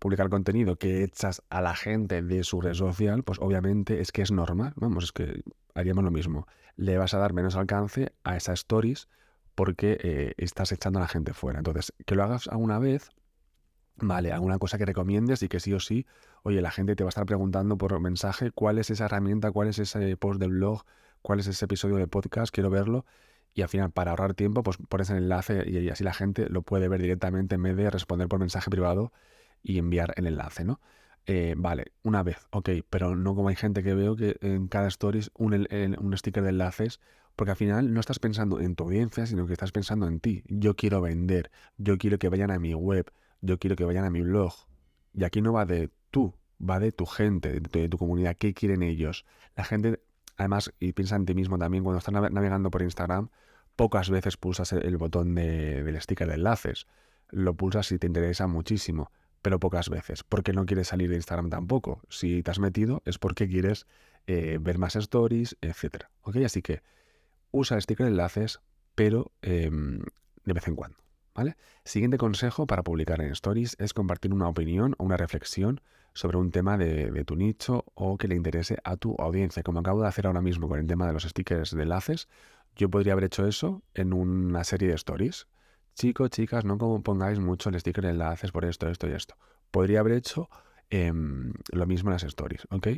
publicar 0.00 0.28
contenido 0.28 0.74
que 0.74 1.04
echas 1.04 1.44
a 1.50 1.60
la 1.60 1.76
gente 1.76 2.20
de 2.20 2.42
su 2.42 2.60
red 2.60 2.74
social, 2.74 3.22
pues 3.22 3.38
obviamente 3.38 4.00
es 4.00 4.10
que 4.10 4.22
es 4.22 4.32
normal. 4.32 4.72
Vamos, 4.74 5.04
es 5.04 5.12
que 5.12 5.44
haríamos 5.76 6.02
lo 6.02 6.10
mismo. 6.10 6.48
Le 6.74 6.98
vas 6.98 7.14
a 7.14 7.18
dar 7.18 7.32
menos 7.32 7.54
alcance 7.54 8.12
a 8.24 8.36
esas 8.36 8.58
stories 8.58 9.06
porque 9.60 9.98
eh, 10.02 10.32
estás 10.38 10.72
echando 10.72 11.00
a 11.00 11.02
la 11.02 11.08
gente 11.08 11.34
fuera. 11.34 11.58
Entonces, 11.58 11.92
que 12.06 12.14
lo 12.14 12.24
hagas 12.24 12.48
alguna 12.48 12.78
vez, 12.78 13.10
vale, 13.96 14.32
alguna 14.32 14.58
cosa 14.58 14.78
que 14.78 14.86
recomiendes 14.86 15.42
y 15.42 15.48
que 15.48 15.60
sí 15.60 15.74
o 15.74 15.80
sí, 15.80 16.06
oye, 16.44 16.62
la 16.62 16.70
gente 16.70 16.96
te 16.96 17.04
va 17.04 17.08
a 17.08 17.10
estar 17.10 17.26
preguntando 17.26 17.76
por 17.76 18.00
mensaje 18.00 18.52
cuál 18.52 18.78
es 18.78 18.88
esa 18.88 19.04
herramienta, 19.04 19.52
cuál 19.52 19.68
es 19.68 19.78
ese 19.78 20.16
post 20.16 20.40
de 20.40 20.46
blog, 20.46 20.84
cuál 21.20 21.40
es 21.40 21.46
ese 21.46 21.66
episodio 21.66 21.96
de 21.96 22.06
podcast, 22.06 22.54
quiero 22.54 22.70
verlo. 22.70 23.04
y 23.52 23.60
al 23.60 23.68
final 23.68 23.90
para 23.90 24.12
ahorrar 24.12 24.32
tiempo 24.32 24.62
pues 24.62 24.78
pones 24.88 25.10
el 25.10 25.18
enlace 25.18 25.68
y 25.68 25.90
así 25.90 26.04
la 26.04 26.14
gente 26.14 26.48
lo 26.48 26.62
puede 26.62 26.88
ver 26.88 27.02
directamente 27.02 27.56
en 27.56 27.62
vez 27.62 27.76
de 27.76 27.90
responder 27.90 28.28
por 28.28 28.38
mensaje 28.40 28.70
privado 28.70 29.12
y 29.62 29.76
enviar 29.78 30.14
el 30.16 30.26
enlace, 30.26 30.64
¿no? 30.64 30.80
Eh, 31.26 31.54
vale, 31.58 31.92
una 32.02 32.22
vez, 32.22 32.46
ok, 32.50 32.70
pero 32.88 33.14
no 33.14 33.34
como 33.34 33.50
hay 33.50 33.56
gente 33.56 33.82
que 33.82 33.94
veo 33.94 34.16
que 34.16 34.38
en 34.40 34.68
cada 34.68 34.88
stories 34.88 35.30
un 35.34 36.16
sticker 36.16 36.42
de 36.42 36.48
enlaces, 36.48 36.98
porque 37.40 37.52
al 37.52 37.56
final 37.56 37.94
no 37.94 38.00
estás 38.00 38.18
pensando 38.18 38.60
en 38.60 38.76
tu 38.76 38.84
audiencia, 38.84 39.24
sino 39.24 39.46
que 39.46 39.54
estás 39.54 39.72
pensando 39.72 40.06
en 40.06 40.20
ti. 40.20 40.42
Yo 40.46 40.76
quiero 40.76 41.00
vender, 41.00 41.50
yo 41.78 41.96
quiero 41.96 42.18
que 42.18 42.28
vayan 42.28 42.50
a 42.50 42.58
mi 42.58 42.74
web, 42.74 43.10
yo 43.40 43.58
quiero 43.58 43.76
que 43.76 43.86
vayan 43.86 44.04
a 44.04 44.10
mi 44.10 44.20
blog. 44.20 44.52
Y 45.14 45.24
aquí 45.24 45.40
no 45.40 45.54
va 45.54 45.64
de 45.64 45.88
tú, 46.10 46.34
va 46.60 46.78
de 46.80 46.92
tu 46.92 47.06
gente, 47.06 47.60
de 47.60 47.88
tu 47.88 47.96
comunidad, 47.96 48.36
qué 48.36 48.52
quieren 48.52 48.82
ellos. 48.82 49.24
La 49.56 49.64
gente, 49.64 50.02
además, 50.36 50.74
y 50.80 50.92
piensa 50.92 51.16
en 51.16 51.24
ti 51.24 51.34
mismo 51.34 51.56
también, 51.56 51.82
cuando 51.82 51.96
estás 51.96 52.12
navegando 52.12 52.70
por 52.70 52.82
Instagram, 52.82 53.30
pocas 53.74 54.10
veces 54.10 54.36
pulsas 54.36 54.74
el 54.74 54.98
botón 54.98 55.34
del 55.34 55.98
sticker 55.98 56.28
de 56.28 56.34
enlaces. 56.34 56.86
Lo 57.30 57.54
pulsas 57.54 57.86
si 57.86 57.98
te 57.98 58.06
interesa 58.06 58.48
muchísimo, 58.48 59.12
pero 59.40 59.58
pocas 59.58 59.88
veces, 59.88 60.24
porque 60.24 60.52
no 60.52 60.66
quieres 60.66 60.88
salir 60.88 61.08
de 61.08 61.16
Instagram 61.16 61.48
tampoco. 61.48 62.02
Si 62.10 62.42
te 62.42 62.50
has 62.50 62.58
metido 62.58 63.00
es 63.06 63.16
porque 63.16 63.48
quieres 63.48 63.86
eh, 64.26 64.58
ver 64.60 64.76
más 64.76 64.94
stories, 64.94 65.56
etc. 65.62 66.04
¿Ok? 66.20 66.36
Así 66.44 66.60
que 66.60 66.82
usa 67.52 67.80
sticker 67.80 68.06
enlaces, 68.06 68.60
pero 68.94 69.32
em, 69.42 70.00
de 70.44 70.52
vez 70.52 70.68
en 70.68 70.76
cuando. 70.76 70.98
¿Vale? 71.34 71.56
Siguiente 71.84 72.18
consejo 72.18 72.66
para 72.66 72.82
publicar 72.82 73.20
en 73.20 73.30
stories 73.32 73.76
es 73.78 73.94
compartir 73.94 74.34
una 74.34 74.48
opinión 74.48 74.94
o 74.98 75.04
una 75.04 75.16
reflexión 75.16 75.80
sobre 76.12 76.38
un 76.38 76.50
tema 76.50 76.76
de, 76.76 77.24
tu 77.24 77.36
nicho 77.36 77.84
o 77.94 78.18
que 78.18 78.28
le 78.28 78.34
interese 78.34 78.78
a 78.84 78.96
tu 78.96 79.14
audiencia. 79.18 79.62
Como 79.62 79.80
acabo 79.80 80.02
de 80.02 80.08
hacer 80.08 80.26
ahora 80.26 80.42
mismo 80.42 80.68
con 80.68 80.78
el 80.80 80.86
tema 80.86 81.06
de 81.06 81.12
los 81.12 81.22
stickers 81.22 81.74
de 81.74 81.82
enlaces, 81.82 82.28
yo 82.76 82.90
podría 82.90 83.12
haber 83.12 83.24
hecho 83.24 83.46
eso 83.46 83.82
en 83.94 84.12
una 84.12 84.64
serie 84.64 84.88
de 84.88 84.94
stories. 84.94 85.46
Chicos, 85.94 86.30
chicas, 86.30 86.64
no 86.64 86.78
como 86.78 87.02
pongáis 87.02 87.38
mucho 87.38 87.68
el 87.68 87.78
sticker 87.78 88.04
de 88.04 88.10
enlaces 88.10 88.52
por 88.52 88.64
esto, 88.64 88.88
esto 88.88 89.08
y 89.08 89.12
esto. 89.12 89.36
Podría 89.70 90.00
haber 90.00 90.14
hecho 90.14 90.48
em, 90.90 91.52
lo 91.72 91.86
mismo 91.86 92.10
en 92.10 92.14
las 92.14 92.24
stories, 92.24 92.66
¿ok? 92.70 92.88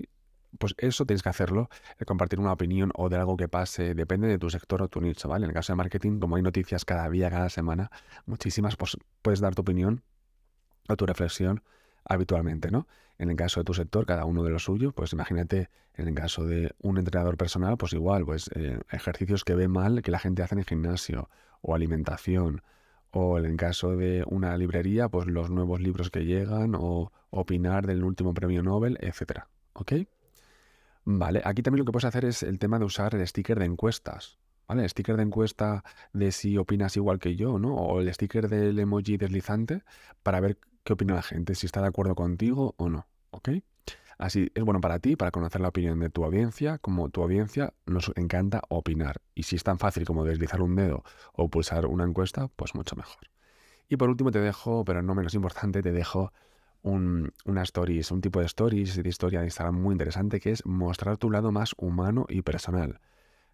Pues 0.59 0.75
eso 0.79 1.07
tienes 1.07 1.23
que 1.23 1.29
hacerlo, 1.29 1.69
compartir 2.07 2.39
una 2.39 2.53
opinión 2.53 2.93
o 2.95 3.09
de 3.09 3.17
algo 3.17 3.37
que 3.37 3.49
pase, 3.49 3.95
depende 3.95 4.29
de 4.29 4.39
tu 4.39 4.51
sector 4.51 4.83
o 4.83 4.89
tu 4.89 5.01
nicho, 5.01 5.29
¿vale? 5.29 5.45
En 5.45 5.51
el 5.51 5.55
caso 5.55 5.73
de 5.73 5.77
marketing, 5.77 6.21
como 6.21 6.37
hay 6.37 6.43
noticias 6.43 6.85
cada 6.85 7.09
día, 7.09 7.31
cada 7.31 7.49
semana, 7.49 7.91
muchísimas, 8.27 8.77
pues 8.77 8.97
puedes 9.23 9.41
dar 9.41 9.55
tu 9.55 9.63
opinión 9.63 10.03
o 10.89 10.97
tu 10.97 11.07
reflexión 11.07 11.63
habitualmente, 12.05 12.71
¿no? 12.71 12.87
En 13.19 13.31
el 13.31 13.37
caso 13.37 13.61
de 13.61 13.65
tu 13.65 13.75
sector, 13.75 14.05
cada 14.05 14.25
uno 14.25 14.43
de 14.43 14.51
los 14.51 14.65
suyos, 14.65 14.93
pues 14.95 15.13
imagínate, 15.13 15.71
en 15.95 16.09
el 16.09 16.15
caso 16.15 16.45
de 16.45 16.75
un 16.81 16.99
entrenador 16.99 17.37
personal, 17.37 17.77
pues 17.77 17.93
igual, 17.93 18.25
pues 18.25 18.51
eh, 18.55 18.81
ejercicios 18.91 19.45
que 19.45 19.55
ve 19.55 19.69
mal 19.69 20.03
que 20.03 20.11
la 20.11 20.19
gente 20.19 20.43
hace 20.43 20.55
en 20.55 20.61
el 20.61 20.65
gimnasio, 20.65 21.31
o 21.61 21.75
alimentación, 21.75 22.63
o 23.11 23.39
en 23.39 23.45
el 23.45 23.57
caso 23.57 23.97
de 23.97 24.25
una 24.27 24.57
librería, 24.57 25.09
pues 25.09 25.27
los 25.27 25.51
nuevos 25.51 25.81
libros 25.81 26.11
que 26.11 26.25
llegan, 26.25 26.75
o 26.75 27.13
opinar 27.31 27.87
del 27.87 28.05
último 28.05 28.35
premio 28.35 28.63
Nobel, 28.63 28.99
etcétera. 29.01 29.49
¿Ok? 29.75 29.93
Vale, 31.05 31.43
aquí 31.45 31.63
también 31.63 31.81
lo 31.81 31.85
que 31.85 31.93
puedes 31.93 32.05
hacer 32.05 32.25
es 32.25 32.43
el 32.43 32.59
tema 32.59 32.79
de 32.79 32.85
usar 32.85 33.15
el 33.15 33.27
sticker 33.27 33.59
de 33.59 33.67
encuestas. 33.67 34.39
¿Vale? 34.69 34.85
El 34.85 34.89
sticker 34.89 35.17
de 35.17 35.25
encuesta 35.25 35.85
de 36.13 36.33
si 36.33 36.57
opinas 36.57 36.97
igual 36.97 37.19
que 37.19 37.37
yo, 37.37 37.59
¿no? 37.59 37.75
O 37.75 38.01
el 38.01 38.13
sticker 38.15 38.49
del 38.49 38.79
emoji 38.79 39.17
deslizante 39.17 39.83
para 40.23 40.41
ver 40.41 40.59
qué 40.85 40.93
opina 40.93 41.15
la 41.15 41.23
gente, 41.23 41.55
si 41.55 41.67
está 41.67 41.83
de 41.83 41.89
acuerdo 41.89 42.15
contigo 42.15 42.75
o 42.79 42.89
no. 42.89 43.07
¿Ok? 43.31 43.51
Así 44.19 44.53
es 44.55 44.63
bueno 44.63 44.81
para 44.81 45.01
ti, 45.01 45.17
para 45.17 45.33
conocer 45.33 45.61
la 45.61 45.69
opinión 45.69 45.99
de 45.99 46.09
tu 46.09 46.25
audiencia, 46.25 46.79
como 46.79 47.09
tu 47.09 47.23
audiencia 47.23 47.75
nos 47.87 48.13
encanta 48.15 48.63
opinar. 48.69 49.21
Y 49.35 49.43
si 49.43 49.57
es 49.57 49.65
tan 49.65 49.81
fácil 49.81 50.05
como 50.05 50.25
deslizar 50.25 50.63
un 50.63 50.77
dedo 50.77 51.03
o 51.33 51.49
pulsar 51.49 51.87
una 51.87 52.05
encuesta, 52.05 52.49
pues 52.55 52.75
mucho 52.77 52.95
mejor. 52.95 53.29
Y 53.89 53.97
por 53.97 54.09
último 54.09 54.31
te 54.31 54.39
dejo, 54.39 54.85
pero 54.85 55.03
no 55.03 55.15
menos 55.17 55.35
importante, 55.35 55.83
te 55.83 55.91
dejo 55.91 56.33
un, 56.83 57.33
una 57.45 57.63
stories, 57.63 58.11
un 58.11 58.21
tipo 58.21 58.41
de 58.41 58.47
stories 58.47 59.03
de 59.03 59.09
historia 59.09 59.41
de 59.41 59.47
Instagram 59.47 59.81
muy 59.81 59.93
interesante 59.93 60.41
que 60.41 60.51
es 60.51 60.67
mostrar 60.67 61.17
tu 61.17 61.31
lado 61.31 61.53
más 61.53 61.75
humano 61.79 62.27
y 62.29 62.43
personal. 62.43 63.01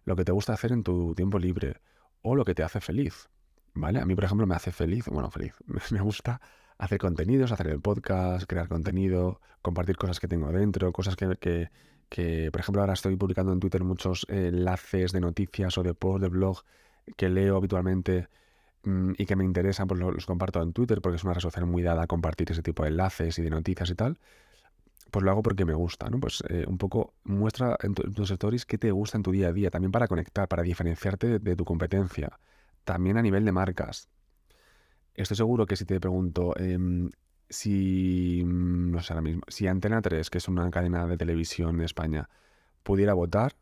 Lo 0.05 0.15
que 0.15 0.25
te 0.25 0.31
gusta 0.31 0.53
hacer 0.53 0.71
en 0.71 0.83
tu 0.83 1.13
tiempo 1.15 1.39
libre 1.39 1.77
o 2.21 2.35
lo 2.35 2.45
que 2.45 2.55
te 2.55 2.63
hace 2.63 2.81
feliz. 2.81 3.29
¿Vale? 3.75 3.99
A 3.99 4.05
mí, 4.05 4.15
por 4.15 4.23
ejemplo, 4.23 4.47
me 4.47 4.55
hace 4.55 4.71
feliz, 4.71 5.05
bueno, 5.07 5.29
feliz, 5.29 5.53
me 5.91 6.01
gusta 6.01 6.41
hacer 6.77 6.97
contenidos, 6.97 7.51
hacer 7.51 7.67
el 7.67 7.81
podcast, 7.81 8.47
crear 8.47 8.67
contenido, 8.67 9.41
compartir 9.61 9.97
cosas 9.97 10.19
que 10.19 10.27
tengo 10.27 10.51
dentro, 10.51 10.91
cosas 10.91 11.15
que, 11.15 11.69
que, 12.09 12.49
por 12.51 12.61
ejemplo, 12.61 12.81
ahora 12.81 12.93
estoy 12.93 13.15
publicando 13.15 13.53
en 13.53 13.59
Twitter 13.59 13.83
muchos 13.83 14.25
enlaces 14.29 15.11
de 15.11 15.19
noticias 15.19 15.77
o 15.77 15.83
de 15.83 15.93
post, 15.93 16.23
de 16.23 16.29
blog 16.29 16.63
que 17.17 17.29
leo 17.29 17.57
habitualmente 17.57 18.27
y 18.83 19.25
que 19.25 19.35
me 19.35 19.43
interesan, 19.43 19.87
pues 19.87 19.99
los, 19.99 20.25
comparto 20.25 20.61
en 20.61 20.73
Twitter 20.73 21.01
porque 21.01 21.17
es 21.17 21.23
una 21.23 21.33
red 21.33 21.41
social 21.41 21.65
muy 21.65 21.83
dada 21.83 22.03
a 22.03 22.07
compartir 22.07 22.51
ese 22.51 22.61
tipo 22.61 22.83
de 22.83 22.89
enlaces 22.89 23.37
y 23.39 23.41
de 23.41 23.49
noticias 23.49 23.89
y 23.89 23.95
tal. 23.95 24.19
Pues 25.11 25.23
lo 25.23 25.31
hago 25.31 25.41
porque 25.41 25.65
me 25.65 25.73
gusta, 25.73 26.09
¿no? 26.09 26.19
Pues 26.19 26.43
eh, 26.49 26.65
un 26.67 26.77
poco 26.77 27.13
muestra 27.23 27.77
en, 27.81 27.95
tus 27.95 28.31
stories 28.31 28.65
qué 28.65 28.77
te 28.77 28.91
gusta 28.91 29.17
en 29.17 29.23
tu 29.23 29.31
día 29.31 29.47
a 29.47 29.53
día, 29.53 29.71
también 29.71 29.91
para 29.91 30.07
conectar, 30.07 30.47
para 30.47 30.63
diferenciarte 30.63 31.39
de 31.39 31.55
tu 31.55 31.65
competencia, 31.65 32.39
también 32.83 33.17
a 33.17 33.21
nivel 33.21 33.43
de 33.43 33.51
marcas 33.51 34.07
estoy 35.21 35.37
seguro 35.37 35.65
que 35.65 35.75
si 35.75 35.85
te 35.85 35.99
pregunto 35.99 36.55
em, 36.57 37.09
si, 37.49 38.43
mm, 38.45 38.91
no 38.91 39.01
sé 39.01 39.13
ahora 39.13 39.21
mismo, 39.21 39.41
si 39.47 39.67
Antena 39.67 40.01
3, 40.01 40.29
que 40.29 40.37
es 40.37 40.47
una 40.47 40.69
cadena 40.71 41.05
de 41.07 41.17
televisión 41.17 41.77
de 41.77 41.85
España, 41.85 42.29
pudiera 42.83 43.13
votar 43.13 43.55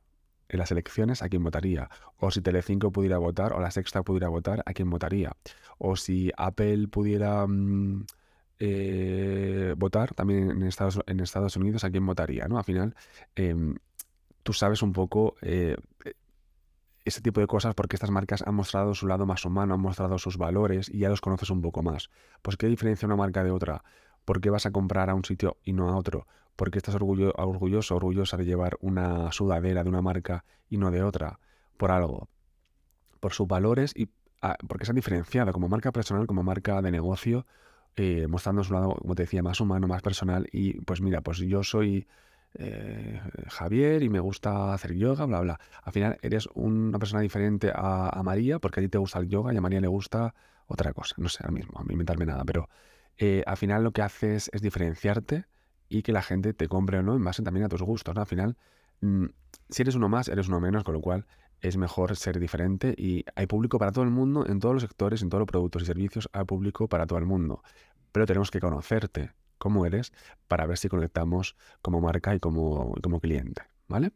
en 0.49 0.59
las 0.59 0.71
elecciones, 0.71 1.21
¿a 1.21 1.29
quién 1.29 1.43
votaría? 1.43 1.89
O 2.17 2.31
si 2.31 2.41
Telecinco 2.41 2.91
pudiera 2.91 3.17
votar, 3.17 3.53
o 3.53 3.59
La 3.59 3.71
Sexta 3.71 4.03
pudiera 4.03 4.29
votar, 4.29 4.63
¿a 4.65 4.73
quién 4.73 4.89
votaría? 4.89 5.33
O 5.77 5.95
si 5.95 6.31
Apple 6.37 6.87
pudiera 6.87 7.45
mm, 7.45 8.05
eh, 8.59 9.73
votar 9.77 10.13
también 10.13 10.51
en 10.51 10.63
Estados, 10.63 11.55
Unidos, 11.55 11.83
¿a 11.83 11.89
quién 11.91 12.05
votaría? 12.05 12.47
¿no? 12.47 12.57
Al 12.57 12.63
final, 12.63 12.95
em, 13.35 13.75
tú 14.43 14.53
sabes 14.53 14.81
un 14.81 14.93
poco 14.93 15.35
eh, 15.41 15.75
ese 17.07 17.21
tipo 17.21 17.39
de 17.39 17.47
cosas 17.47 17.73
porque 17.73 17.95
estas 17.95 18.11
marcas 18.11 18.43
han 18.45 18.55
mostrado 18.55 18.93
su 18.93 19.07
lado 19.07 19.25
más 19.25 19.45
humano, 19.45 19.75
han 19.75 19.81
mostrado 19.81 20.17
sus 20.17 20.37
valores 20.37 20.89
y 20.89 20.99
ya 20.99 21.09
los 21.09 21.21
conoces 21.21 21.49
un 21.49 21.61
poco 21.61 21.83
más. 21.83 22.09
Pues 22.41 22.57
¿qué 22.57 22.67
diferencia 22.67 23.05
una 23.05 23.15
marca 23.15 23.43
de 23.43 23.51
otra? 23.51 23.83
¿Por 24.25 24.41
qué 24.41 24.49
vas 24.49 24.65
a 24.65 24.71
comprar 24.71 25.09
a 25.09 25.15
un 25.15 25.23
sitio 25.23 25.57
y 25.63 25.73
no 25.73 25.89
a 25.89 25.95
otro? 25.95 26.27
¿Por 26.57 26.71
qué 26.71 26.79
estás 26.79 26.95
orgulloso, 26.95 27.95
orgullosa 27.95 28.35
de 28.35 28.43
llevar 28.43 28.77
una 28.81 29.31
sudadera 29.31 29.83
de 29.83 29.89
una 29.89 30.01
marca 30.01 30.43
y 30.69 30.77
no 30.77 30.89
de 30.89 31.03
otra? 31.03 31.39
Por 31.77 31.91
algo. 31.91 32.29
Por 33.19 33.31
sus 33.31 33.47
valores 33.47 33.93
y 33.95 34.09
ah, 34.41 34.57
porque 34.67 34.85
se 34.85 34.91
han 34.91 34.95
diferenciado 34.95 35.53
como 35.53 35.69
marca 35.69 35.91
personal, 35.91 36.25
como 36.25 36.41
marca 36.41 36.81
de 36.81 36.89
negocio, 36.89 37.45
eh, 37.95 38.25
mostrando 38.27 38.63
su 38.63 38.73
lado, 38.73 38.95
como 38.95 39.13
te 39.13 39.23
decía, 39.23 39.43
más 39.43 39.61
humano, 39.61 39.87
más 39.87 40.01
personal. 40.01 40.47
Y 40.51 40.81
pues 40.81 40.99
mira, 40.99 41.21
pues 41.21 41.37
yo 41.37 41.61
soy 41.61 42.07
eh, 42.55 43.21
Javier 43.49 44.01
y 44.01 44.09
me 44.09 44.19
gusta 44.19 44.73
hacer 44.73 44.95
yoga, 44.95 45.25
bla, 45.25 45.41
bla. 45.41 45.59
Al 45.83 45.93
final 45.93 46.17
eres 46.23 46.49
una 46.55 46.97
persona 46.97 47.21
diferente 47.21 47.71
a, 47.71 48.19
María 48.23 48.57
porque 48.57 48.79
a 48.79 48.83
ti 48.83 48.89
te 48.89 48.97
gusta 48.97 49.19
el 49.19 49.29
yoga 49.29 49.53
y 49.53 49.57
a 49.57 49.61
María 49.61 49.79
le 49.79 49.87
gusta 49.87 50.33
otra 50.65 50.91
cosa. 50.91 51.13
No 51.19 51.29
sé, 51.29 51.43
al 51.45 51.51
mismo, 51.51 51.79
a 51.79 51.83
mí 51.83 51.93
inventarme 51.93 52.25
nada, 52.25 52.43
pero 52.45 52.67
eh, 53.19 53.43
al 53.45 53.57
final 53.57 53.83
lo 53.83 53.91
que 53.91 54.01
haces 54.01 54.49
es 54.53 54.63
diferenciarte 54.63 55.45
y 55.89 56.01
que 56.01 56.11
la 56.11 56.21
gente 56.21 56.53
te 56.53 56.67
compre 56.67 56.99
o 56.99 57.03
no 57.03 57.15
en 57.15 57.23
base 57.23 57.43
también 57.43 57.65
a 57.65 57.69
tus 57.69 57.81
gustos. 57.81 58.15
Al 58.17 58.25
final, 58.25 58.57
mm, 59.01 59.25
si 59.69 59.81
eres 59.81 59.95
uno 59.95 60.09
más, 60.09 60.27
eres 60.27 60.47
uno 60.47 60.59
menos, 60.59 60.83
con 60.83 60.93
lo 60.93 61.01
cual 61.01 61.25
es 61.61 61.77
mejor 61.77 62.15
ser 62.15 62.39
diferente 62.39 62.93
y 62.97 63.25
hay 63.35 63.47
público 63.47 63.79
para 63.79 63.91
todo 63.91 64.03
el 64.03 64.11
mundo, 64.11 64.45
en 64.47 64.59
todos 64.59 64.75
los 64.75 64.83
sectores, 64.83 65.21
en 65.21 65.29
todos 65.29 65.39
los 65.39 65.47
productos 65.47 65.83
y 65.83 65.85
servicios, 65.85 66.29
hay 66.33 66.45
público 66.45 66.87
para 66.87 67.07
todo 67.07 67.19
el 67.19 67.25
mundo. 67.25 67.63
Pero 68.11 68.25
tenemos 68.25 68.51
que 68.51 68.59
conocerte, 68.59 69.31
cómo 69.57 69.85
eres 69.85 70.13
para 70.47 70.65
ver 70.65 70.77
si 70.77 70.89
conectamos 70.89 71.55
como 71.81 72.01
marca 72.01 72.35
y 72.35 72.39
como, 72.39 72.93
como 73.01 73.19
cliente, 73.19 73.63
¿vale? 73.87 74.11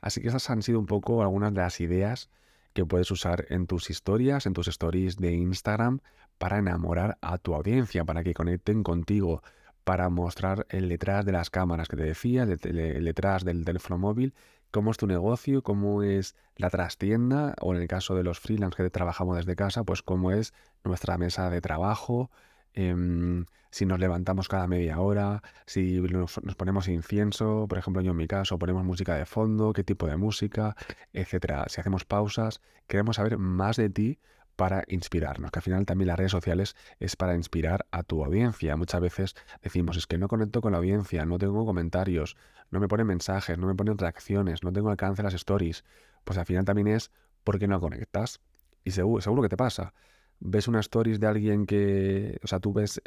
Así 0.00 0.20
que 0.20 0.28
esas 0.28 0.48
han 0.50 0.62
sido 0.62 0.78
un 0.78 0.86
poco 0.86 1.22
algunas 1.22 1.52
de 1.54 1.60
las 1.60 1.80
ideas 1.80 2.30
que 2.74 2.84
puedes 2.84 3.10
usar 3.10 3.46
en 3.48 3.66
tus 3.66 3.88
historias, 3.88 4.46
en 4.46 4.52
tus 4.52 4.68
stories 4.68 5.16
de 5.16 5.32
Instagram 5.32 6.00
para 6.38 6.58
enamorar 6.58 7.18
a 7.22 7.38
tu 7.38 7.54
audiencia, 7.54 8.04
para 8.04 8.24
que 8.24 8.34
conecten 8.34 8.82
contigo, 8.82 9.42
para 9.84 10.08
mostrar 10.08 10.66
el 10.70 10.88
detrás 10.88 11.24
de 11.24 11.32
las 11.32 11.50
cámaras 11.50 11.88
que 11.88 11.96
te 11.96 12.04
decía, 12.04 12.44
el 12.44 13.04
detrás 13.04 13.44
del 13.44 13.64
teléfono 13.64 13.98
móvil, 13.98 14.34
cómo 14.70 14.90
es 14.90 14.96
tu 14.96 15.06
negocio, 15.06 15.62
cómo 15.62 16.02
es 16.02 16.34
la 16.56 16.70
trastienda, 16.70 17.54
o 17.60 17.74
en 17.74 17.82
el 17.82 17.88
caso 17.88 18.14
de 18.14 18.24
los 18.24 18.40
freelance 18.40 18.76
que 18.76 18.90
trabajamos 18.90 19.36
desde 19.36 19.56
casa, 19.56 19.84
pues 19.84 20.02
cómo 20.02 20.32
es 20.32 20.52
nuestra 20.84 21.18
mesa 21.18 21.50
de 21.50 21.60
trabajo, 21.60 22.30
Em, 22.74 23.46
si 23.70 23.86
nos 23.86 24.00
levantamos 24.00 24.48
cada 24.48 24.66
media 24.66 25.00
hora, 25.00 25.42
si 25.66 26.00
nos, 26.00 26.34
ponemos 26.56 26.88
incienso, 26.88 27.66
por 27.68 27.78
ejemplo 27.78 28.02
yo 28.02 28.10
en 28.10 28.16
mi 28.16 28.26
caso, 28.26 28.58
ponemos 28.58 28.84
música 28.84 29.14
de 29.14 29.26
fondo, 29.26 29.72
qué 29.72 29.84
tipo 29.84 30.06
de 30.06 30.16
música, 30.16 30.76
etcétera. 31.12 31.66
Si 31.68 31.80
hacemos 31.80 32.04
pausas, 32.04 32.60
queremos 32.88 33.16
saber 33.16 33.38
más 33.38 33.76
de 33.76 33.90
ti 33.90 34.18
para 34.56 34.84
inspirarnos, 34.88 35.50
que 35.50 35.58
al 35.58 35.62
final 35.62 35.86
también 35.86 36.08
las 36.08 36.18
redes 36.18 36.32
sociales 36.32 36.76
es 37.00 37.16
para 37.16 37.34
inspirar 37.34 37.86
a 37.90 38.02
tu 38.02 38.24
audiencia. 38.24 38.76
Muchas 38.76 39.00
veces 39.00 39.34
decimos, 39.62 39.96
es 39.96 40.06
que 40.06 40.18
no 40.18 40.28
conecto 40.28 40.60
con 40.60 40.72
la 40.72 40.78
audiencia, 40.78 41.24
no 41.24 41.38
tengo 41.38 41.64
comentarios, 41.66 42.36
no 42.70 42.80
me 42.80 42.88
ponen 42.88 43.06
mensajes, 43.06 43.58
no 43.58 43.66
me 43.66 43.74
ponen 43.74 43.98
reacciones, 43.98 44.62
no 44.62 44.72
tengo 44.72 44.90
alcance 44.90 45.22
en 45.22 45.24
las 45.24 45.34
stories. 45.34 45.84
Pues 46.24 46.38
al 46.38 46.46
final 46.46 46.64
también 46.64 46.88
es 46.88 47.10
porque 47.42 47.68
no 47.68 47.80
conectas. 47.80 48.40
Y 48.84 48.92
seguro, 48.92 49.20
seguro 49.20 49.42
que 49.42 49.48
te 49.48 49.56
pasa. 49.56 49.94
Ves 50.40 50.68
una 50.68 50.80
stories 50.80 51.20
de 51.20 51.26
alguien 51.26 51.64
que, 51.64 52.38
o 52.42 52.46
sea, 52.46 52.60
tú 52.60 52.72
ves 52.72 53.00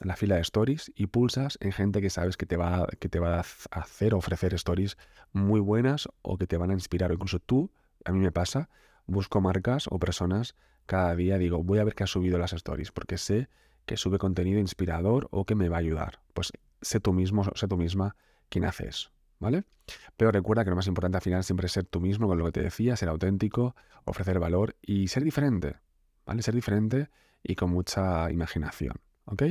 la 0.00 0.16
fila 0.16 0.36
de 0.36 0.42
stories 0.42 0.92
y 0.94 1.08
pulsas 1.08 1.58
en 1.60 1.72
gente 1.72 2.00
que 2.00 2.10
sabes 2.10 2.36
que 2.36 2.46
te 2.46 2.56
va, 2.56 2.86
que 2.98 3.08
te 3.08 3.18
va 3.18 3.38
a 3.38 3.80
hacer, 3.80 4.14
ofrecer 4.14 4.54
stories 4.54 4.96
muy 5.32 5.60
buenas 5.60 6.08
o 6.22 6.38
que 6.38 6.46
te 6.46 6.56
van 6.56 6.70
a 6.70 6.74
inspirar. 6.74 7.10
O 7.10 7.14
incluso 7.14 7.38
tú, 7.40 7.70
a 8.04 8.12
mí 8.12 8.20
me 8.20 8.32
pasa, 8.32 8.70
busco 9.06 9.40
marcas 9.40 9.88
o 9.90 9.98
personas 9.98 10.54
cada 10.86 11.14
día, 11.14 11.38
digo, 11.38 11.62
voy 11.62 11.78
a 11.78 11.84
ver 11.84 11.94
qué 11.94 12.04
ha 12.04 12.06
subido 12.06 12.38
las 12.38 12.52
stories, 12.52 12.92
porque 12.92 13.18
sé 13.18 13.48
que 13.86 13.96
sube 13.96 14.18
contenido 14.18 14.60
inspirador 14.60 15.28
o 15.30 15.44
que 15.44 15.54
me 15.54 15.68
va 15.68 15.76
a 15.76 15.80
ayudar. 15.80 16.20
Pues 16.34 16.52
sé 16.80 17.00
tú 17.00 17.12
mismo, 17.12 17.44
sé 17.54 17.68
tú 17.68 17.76
misma 17.76 18.16
quién 18.48 18.64
haces, 18.64 19.10
¿vale? 19.38 19.64
Pero 20.16 20.30
recuerda 20.30 20.64
que 20.64 20.70
lo 20.70 20.76
más 20.76 20.86
importante 20.86 21.18
al 21.18 21.22
final 21.22 21.44
siempre 21.44 21.66
es 21.66 21.72
ser 21.72 21.84
tú 21.84 22.00
mismo 22.00 22.28
con 22.28 22.38
lo 22.38 22.44
que 22.46 22.52
te 22.52 22.62
decía, 22.62 22.96
ser 22.96 23.08
auténtico, 23.08 23.74
ofrecer 24.04 24.38
valor 24.38 24.76
y 24.82 25.08
ser 25.08 25.24
diferente, 25.24 25.76
¿vale? 26.26 26.42
Ser 26.42 26.54
diferente 26.54 27.10
y 27.42 27.54
con 27.54 27.70
mucha 27.70 28.30
imaginación, 28.30 28.96
¿ok? 29.24 29.42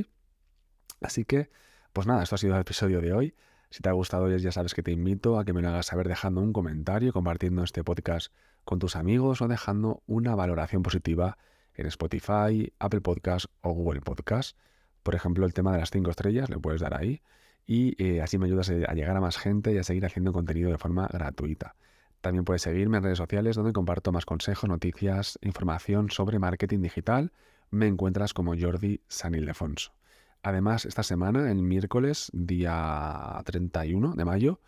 Así 1.02 1.26
que, 1.26 1.50
pues 1.94 2.08
nada, 2.08 2.24
esto 2.24 2.36
ha 2.36 2.38
sido 2.38 2.56
el 2.56 2.62
episodio 2.62 3.02
de 3.02 3.14
hoy. 3.14 3.36
Si 3.70 3.82
te 3.82 3.90
ha 3.90 3.94
gustado, 3.94 4.36
ya 4.36 4.52
sabes 4.52 4.74
que 4.74 4.84
te 4.84 4.92
invito 4.92 5.40
a 5.40 5.46
que 5.46 5.54
me 5.54 5.62
lo 5.62 5.70
hagas 5.70 5.88
saber 5.88 6.08
dejando 6.08 6.42
un 6.42 6.54
comentario, 6.54 7.14
compartiendo 7.14 7.64
este 7.64 7.84
podcast 7.84 8.34
con 8.66 8.80
tus 8.80 8.96
amigos 8.96 9.42
o 9.42 9.48
dejando 9.48 10.04
una 10.08 10.36
valoración 10.36 10.84
positiva 10.84 11.38
en 11.74 11.86
Spotify, 11.88 12.74
Apple 12.80 13.02
Podcast 13.02 13.46
o 13.62 13.72
Google 13.72 14.02
Podcast. 14.02 14.58
Por 15.04 15.16
ejemplo, 15.16 15.46
el 15.46 15.54
tema 15.54 15.72
de 15.72 15.80
las 15.80 15.92
cinco 15.92 16.12
estrellas, 16.12 16.50
le 16.50 16.58
puedes 16.60 16.82
dar 16.82 16.94
ahí 16.94 17.22
y 17.66 17.96
eh, 18.04 18.22
así 18.22 18.38
me 18.38 18.48
ayudas 18.48 18.70
a 18.70 18.94
llegar 18.94 19.16
a 19.16 19.22
más 19.22 19.38
gente 19.38 19.72
y 19.74 19.78
a 19.78 19.84
seguir 19.84 20.06
haciendo 20.06 20.34
contenido 20.34 20.72
de 20.72 20.78
forma 20.78 21.08
gratuita. 21.08 21.76
También 22.22 22.44
puedes 22.44 22.64
seguirme 22.64 22.98
en 22.98 23.04
redes 23.04 23.18
sociales 23.18 23.56
donde 23.56 23.72
comparto 23.72 24.12
más 24.12 24.26
consejos, 24.26 24.70
noticias, 24.70 25.40
información 25.42 26.10
sobre 26.10 26.38
marketing 26.38 26.82
digital. 26.82 27.32
Me 27.72 27.88
encuentras 27.88 28.34
como 28.34 28.56
Jordi 28.60 29.02
San 29.08 29.36
Ildefonso. 29.36 29.94
Además, 30.42 30.86
esta 30.86 31.04
semana, 31.04 31.52
el 31.52 31.62
miércoles, 31.62 32.30
día 32.34 33.42
31 33.46 34.16
de 34.16 34.26
mayo, 34.26 34.60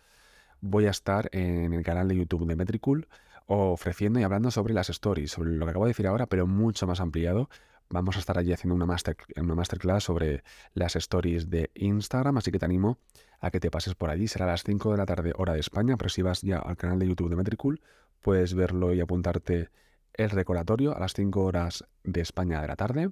voy 0.60 0.86
a 0.86 0.90
estar 0.90 1.28
en 1.32 1.72
el 1.72 1.82
canal 1.82 2.08
de 2.08 2.16
YouTube 2.16 2.46
de 2.46 2.56
Metricool 2.56 3.08
ofreciendo 3.52 4.20
y 4.20 4.22
hablando 4.22 4.50
sobre 4.50 4.74
las 4.74 4.90
stories, 4.90 5.30
sobre 5.30 5.52
lo 5.52 5.66
que 5.66 5.70
acabo 5.70 5.84
de 5.86 5.90
decir 5.90 6.06
ahora, 6.06 6.26
pero 6.26 6.46
mucho 6.46 6.86
más 6.86 7.00
ampliado, 7.00 7.48
Vamos 7.92 8.16
a 8.16 8.20
estar 8.20 8.38
allí 8.38 8.54
haciendo 8.54 8.74
una, 8.74 8.86
master, 8.86 9.18
una 9.36 9.54
masterclass 9.54 10.04
sobre 10.04 10.44
las 10.72 10.96
stories 10.96 11.50
de 11.50 11.70
Instagram, 11.74 12.38
así 12.38 12.50
que 12.50 12.58
te 12.58 12.64
animo 12.64 12.96
a 13.38 13.50
que 13.50 13.60
te 13.60 13.70
pases 13.70 13.94
por 13.94 14.08
allí. 14.08 14.28
Será 14.28 14.46
a 14.46 14.48
las 14.48 14.62
5 14.62 14.92
de 14.92 14.96
la 14.96 15.04
tarde, 15.04 15.34
hora 15.36 15.52
de 15.52 15.60
España, 15.60 15.98
pero 15.98 16.08
si 16.08 16.22
vas 16.22 16.40
ya 16.40 16.56
al 16.56 16.78
canal 16.78 16.98
de 16.98 17.06
YouTube 17.06 17.28
de 17.28 17.36
Metricool, 17.36 17.82
puedes 18.22 18.54
verlo 18.54 18.94
y 18.94 19.00
apuntarte 19.00 19.68
el 20.14 20.30
recordatorio 20.30 20.96
a 20.96 21.00
las 21.00 21.12
5 21.12 21.44
horas 21.44 21.84
de 22.02 22.22
España 22.22 22.62
de 22.62 22.68
la 22.68 22.76
tarde. 22.76 23.10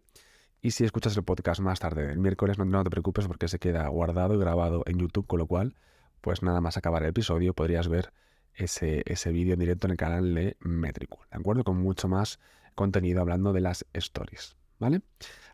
Y 0.62 0.70
si 0.70 0.85
escuchas 0.85 1.14
el 1.14 1.25
podcast 1.25 1.61
más 1.61 1.78
tarde, 1.78 2.11
el 2.11 2.18
miércoles, 2.18 2.56
no, 2.56 2.64
no 2.64 2.82
te 2.82 2.88
preocupes 2.88 3.26
porque 3.26 3.49
se 3.49 3.59
queda 3.59 3.87
guardado 3.88 4.32
y 4.32 4.38
grabado 4.38 4.82
en 4.87 4.99
YouTube, 4.99 5.26
con 5.26 5.40
lo 5.40 5.47
cual, 5.47 5.75
pues 6.23 6.42
nada 6.42 6.62
más 6.62 6.78
acabar 6.78 7.02
el 7.02 7.11
episodio, 7.11 7.52
podrías 7.52 7.88
ver 7.88 8.14
ese, 8.54 9.02
ese 9.07 9.33
vídeo 9.33 9.54
en 9.54 9.61
directo 9.61 9.87
en 9.87 9.92
el 9.92 9.97
canal 9.97 10.35
de 10.35 10.57
Metricool, 10.61 11.26
¿de 11.30 11.38
acuerdo? 11.38 11.64
Con 11.64 11.78
mucho 11.78 12.09
más 12.09 12.38
contenido 12.75 13.21
hablando 13.21 13.52
de 13.52 13.61
las 13.61 13.87
stories. 13.92 14.57
¿vale? 14.80 15.02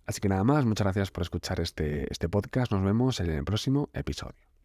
Así 0.07 0.21
que 0.21 0.29
nada 0.29 0.45
más, 0.45 0.65
muchas 0.65 0.87
gracias 0.87 1.11
por 1.11 1.23
escuchar 1.23 1.61
este, 1.61 2.11
este 2.11 2.29
podcast. 2.31 2.73
Nos 2.73 2.83
vemos 2.83 3.21
en 3.21 3.31
el 3.31 3.45
próximo 3.45 3.91
episodio. 3.93 4.47